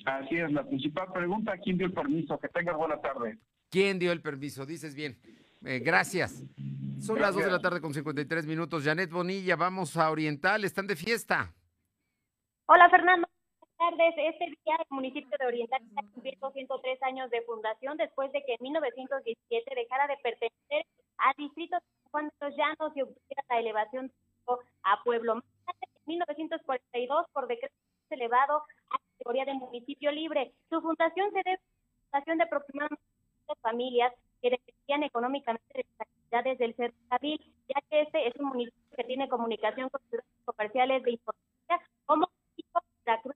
[0.05, 2.37] Así es, la principal pregunta, ¿quién dio el permiso?
[2.39, 3.37] Que tengas buena tarde.
[3.73, 4.67] ¿Quién dio el permiso?
[4.67, 5.17] Dices bien.
[5.65, 6.43] Eh, gracias.
[7.01, 8.83] Son las 2 de la tarde con 53 minutos.
[8.83, 11.51] Janet Bonilla, vamos a Oriental, están de fiesta.
[12.67, 13.27] Hola Fernando,
[13.59, 14.13] buenas tardes.
[14.31, 18.53] Este día el municipio de Oriental está cumpliendo 103 años de fundación después de que
[18.53, 20.85] en 1917 dejara de pertenecer
[21.17, 24.11] al distrito de Juan de los Llanos y obtuviera la elevación
[24.83, 25.33] a pueblo.
[25.33, 27.73] Más tarde, en 1942, por decreto
[28.11, 28.61] elevado
[28.91, 30.53] a categoría de municipio libre.
[30.69, 33.12] Su fundación se debe a la fundación de aproximadamente
[33.61, 38.83] familias que dependían económicamente de las actividades del ferrocarril, ya que este es un municipio
[38.95, 42.29] que tiene comunicación con ciudades comerciales de importancia como
[43.05, 43.35] la Cruz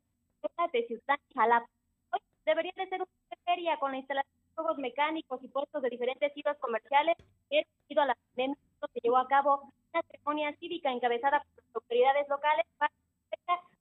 [0.72, 1.68] de Ciudad Jalapa.
[2.12, 5.90] Hoy debería de ser una feria con la instalación de juegos mecánicos y puestos de
[5.90, 7.16] diferentes hilos comerciales
[7.50, 8.58] que debido a la pandemia
[8.94, 12.92] se llevó a cabo una ceremonia cívica encabezada por las autoridades locales para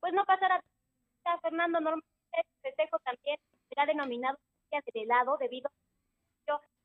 [0.00, 4.38] pues no pasar a Fernando normalmente el festejo también será denominado
[4.70, 5.70] día del helado debido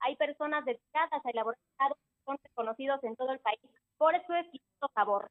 [0.01, 3.59] hay personas dedicadas a elaborar helados que son reconocidos en todo el país
[3.97, 5.29] por su exquisito sabor.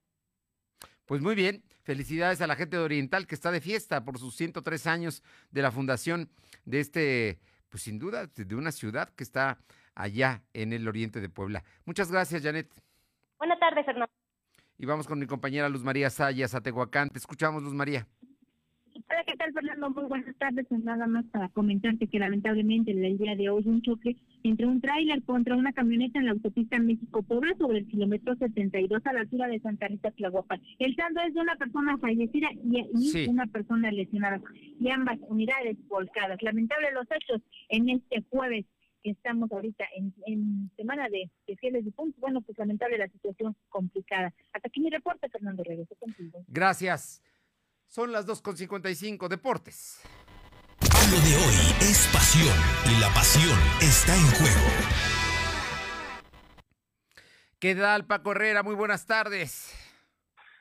[1.06, 4.36] Pues muy bien, felicidades a la gente de Oriental que está de fiesta por sus
[4.36, 6.30] 103 años de la fundación
[6.64, 9.58] de este, pues sin duda, de una ciudad que está
[9.94, 11.64] allá en el oriente de Puebla.
[11.84, 12.68] Muchas gracias, Janet.
[13.38, 14.12] Buenas tardes, Fernando.
[14.78, 17.10] Y vamos con mi compañera Luz María Sayas, a Tehuacán.
[17.10, 18.06] Te escuchamos, Luz María.
[19.10, 19.90] Hola, ¿qué tal, Fernando?
[19.90, 20.66] Muy buenas tardes.
[20.68, 24.66] Pues nada más para comentarte que lamentablemente en el día de hoy un choque entre
[24.66, 29.20] un tráiler contra una camioneta en la autopista México-Puebla sobre el kilómetro 72 a la
[29.20, 30.60] altura de Santa Rita Tlahuapan.
[30.78, 34.40] El saldo es de una persona fallecida y, una persona lesionada
[34.78, 36.42] y ambas unidades volcadas.
[36.42, 38.66] Lamentable los hechos en este jueves
[39.02, 42.20] que estamos ahorita en, semana de, de fieles puntos.
[42.20, 44.32] Bueno, pues lamentable la situación complicada.
[44.52, 45.62] Hasta aquí mi reporte, Fernando.
[45.64, 46.44] Regreso contigo.
[46.48, 47.22] Gracias.
[47.86, 50.00] Son las 2.55 Deportes.
[51.08, 54.68] Lo de hoy es pasión y la pasión está en juego.
[57.58, 58.62] ¿Qué tal, Paco Herrera?
[58.62, 59.74] Muy buenas tardes.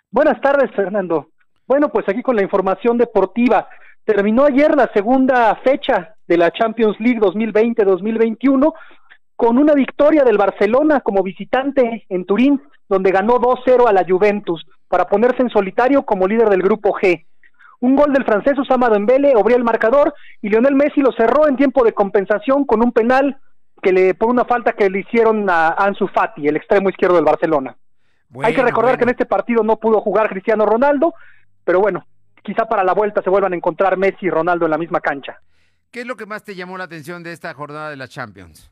[0.09, 1.29] Buenas tardes, Fernando.
[1.67, 3.67] Bueno, pues aquí con la información deportiva.
[4.05, 8.73] Terminó ayer la segunda fecha de la Champions League 2020-2021
[9.35, 14.65] con una victoria del Barcelona como visitante en Turín, donde ganó 2-0 a la Juventus
[14.87, 17.25] para ponerse en solitario como líder del grupo G.
[17.82, 21.55] Un gol del francés Usama Dembele abrió el marcador y Lionel Messi lo cerró en
[21.55, 23.39] tiempo de compensación con un penal
[23.82, 27.25] que le por una falta que le hicieron a Ansu Fati, el extremo izquierdo del
[27.25, 27.77] Barcelona.
[28.43, 31.13] Hay que recordar que en este partido no pudo jugar Cristiano Ronaldo,
[31.63, 32.05] pero bueno,
[32.43, 35.39] quizá para la vuelta se vuelvan a encontrar Messi y Ronaldo en la misma cancha.
[35.89, 38.71] ¿Qué es lo que más te llamó la atención de esta jornada de la Champions?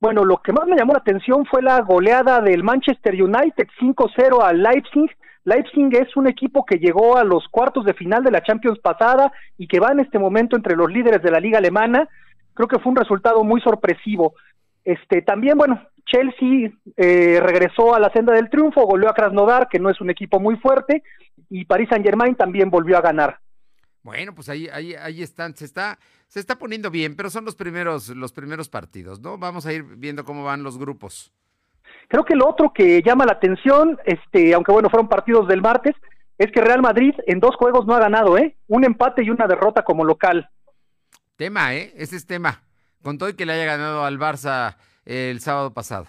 [0.00, 4.42] Bueno, lo que más me llamó la atención fue la goleada del Manchester United 5-0
[4.42, 8.42] al Leipzig Leipzig es un equipo que llegó a los cuartos de final de la
[8.42, 12.08] Champions pasada y que va en este momento entre los líderes de la liga alemana.
[12.54, 14.34] Creo que fue un resultado muy sorpresivo.
[14.84, 19.78] Este, también, bueno, Chelsea eh, regresó a la senda del triunfo, goleó a Krasnodar, que
[19.78, 21.02] no es un equipo muy fuerte,
[21.50, 23.38] y Paris Saint Germain también volvió a ganar.
[24.02, 27.56] Bueno, pues ahí, ahí, ahí están, se está, se está poniendo bien, pero son los
[27.56, 29.38] primeros, los primeros partidos, ¿no?
[29.38, 31.32] Vamos a ir viendo cómo van los grupos.
[32.08, 35.94] Creo que lo otro que llama la atención, este, aunque bueno, fueron partidos del martes,
[36.38, 38.56] es que Real Madrid en dos juegos no ha ganado, ¿eh?
[38.68, 40.48] Un empate y una derrota como local.
[41.36, 41.92] Tema, ¿eh?
[41.96, 42.62] Ese es tema.
[43.02, 46.06] Con todo y que le haya ganado al Barça el sábado pasado.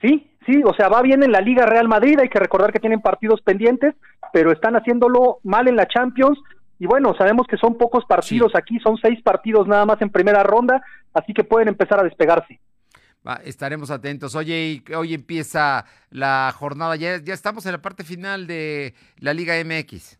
[0.00, 2.80] Sí, sí, o sea, va bien en la Liga Real Madrid, hay que recordar que
[2.80, 3.94] tienen partidos pendientes,
[4.32, 6.38] pero están haciéndolo mal en la Champions.
[6.78, 10.42] Y bueno, sabemos que son pocos partidos aquí, son seis partidos nada más en primera
[10.42, 10.82] ronda,
[11.14, 12.60] así que pueden empezar a despegarse
[13.44, 14.34] estaremos atentos.
[14.34, 19.54] Oye, hoy empieza la jornada, ya, ya estamos en la parte final de la Liga
[19.64, 20.18] MX.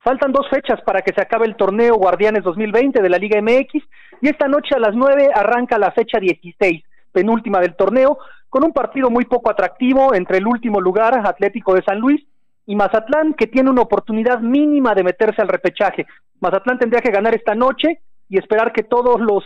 [0.00, 3.82] Faltan dos fechas para que se acabe el torneo Guardianes 2020 de la Liga MX
[4.20, 6.82] y esta noche a las 9 arranca la fecha 16,
[7.12, 8.18] penúltima del torneo,
[8.48, 12.24] con un partido muy poco atractivo entre el último lugar, Atlético de San Luis,
[12.64, 16.06] y Mazatlán, que tiene una oportunidad mínima de meterse al repechaje.
[16.40, 19.44] Mazatlán tendría que ganar esta noche y esperar que todos los,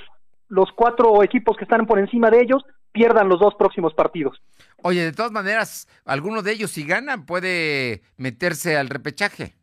[0.48, 4.40] los cuatro equipos que están por encima de ellos pierdan los dos próximos partidos.
[4.82, 9.54] Oye, de todas maneras, alguno de ellos si ganan puede meterse al repechaje.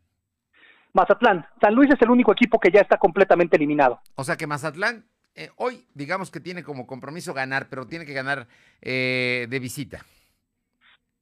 [0.92, 4.00] Mazatlán, San Luis es el único equipo que ya está completamente eliminado.
[4.16, 5.04] O sea que Mazatlán
[5.34, 8.46] eh, hoy digamos que tiene como compromiso ganar, pero tiene que ganar
[8.82, 10.04] eh, de visita.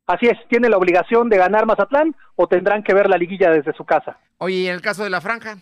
[0.07, 3.75] Así es, tiene la obligación de ganar Mazatlán o tendrán que ver la liguilla desde
[3.75, 4.19] su casa.
[4.39, 5.59] Oye, ¿y en el caso de la franja?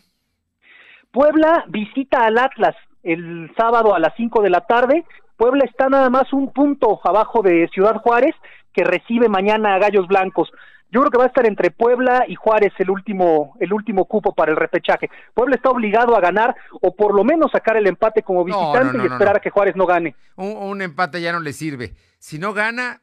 [1.11, 5.05] Puebla visita al Atlas el sábado a las 5 de la tarde
[5.37, 8.35] Puebla está nada más un punto abajo de Ciudad Juárez,
[8.73, 10.51] que recibe mañana a Gallos Blancos.
[10.91, 14.35] Yo creo que va a estar entre Puebla y Juárez el último, el último cupo
[14.35, 15.11] para el repechaje.
[15.35, 19.07] Puebla está obligado a ganar o por lo menos sacar el empate como visitante y
[19.07, 20.15] esperar a que Juárez no gane.
[20.37, 21.95] Un, empate ya no le sirve.
[22.19, 23.03] Si no gana,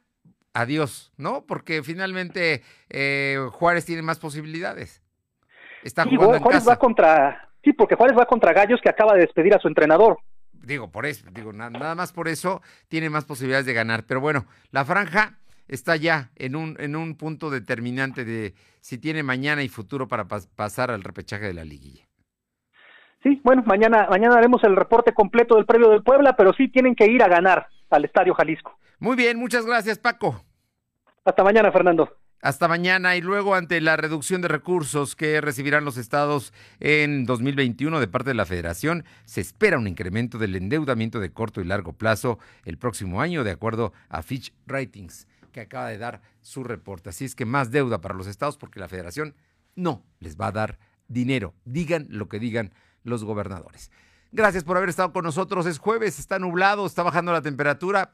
[0.54, 1.44] adiós, ¿no?
[1.46, 5.02] Porque finalmente eh, Juárez tiene más posibilidades.
[5.82, 9.54] Está jugando Juárez va contra, sí, porque Juárez va contra Gallos que acaba de despedir
[9.54, 10.18] a su entrenador
[10.64, 14.04] digo, por eso, digo, nada más por eso tiene más posibilidades de ganar.
[14.04, 15.38] Pero bueno, la franja
[15.68, 20.26] está ya en un, en un punto determinante de si tiene mañana y futuro para
[20.26, 22.06] pasar al repechaje de la liguilla.
[23.22, 26.94] Sí, bueno, mañana, mañana haremos el reporte completo del previo del Puebla, pero sí tienen
[26.94, 28.78] que ir a ganar al Estadio Jalisco.
[28.98, 30.44] Muy bien, muchas gracias, Paco.
[31.24, 32.18] Hasta mañana, Fernando.
[32.44, 37.98] Hasta mañana y luego ante la reducción de recursos que recibirán los estados en 2021
[37.98, 41.94] de parte de la federación, se espera un incremento del endeudamiento de corto y largo
[41.94, 47.08] plazo el próximo año, de acuerdo a Fitch Ratings, que acaba de dar su reporte.
[47.08, 49.34] Así es que más deuda para los estados porque la federación
[49.74, 50.78] no les va a dar
[51.08, 52.74] dinero, digan lo que digan
[53.04, 53.90] los gobernadores.
[54.32, 55.64] Gracias por haber estado con nosotros.
[55.64, 58.12] Es jueves, está nublado, está bajando la temperatura.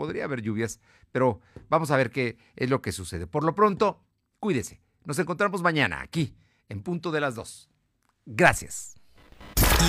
[0.00, 0.80] Podría haber lluvias,
[1.12, 3.26] pero vamos a ver qué es lo que sucede.
[3.26, 4.02] Por lo pronto,
[4.38, 4.80] cuídese.
[5.04, 6.34] Nos encontramos mañana aquí,
[6.70, 7.68] en punto de las dos.
[8.24, 8.94] Gracias.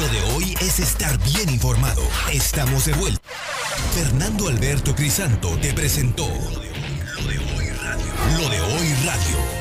[0.02, 2.02] Lo de hoy es estar bien informado.
[2.30, 3.22] Estamos de vuelta.
[3.94, 8.12] Fernando Alberto Crisanto te presentó Lo de hoy radio.
[8.38, 9.61] Lo de hoy radio.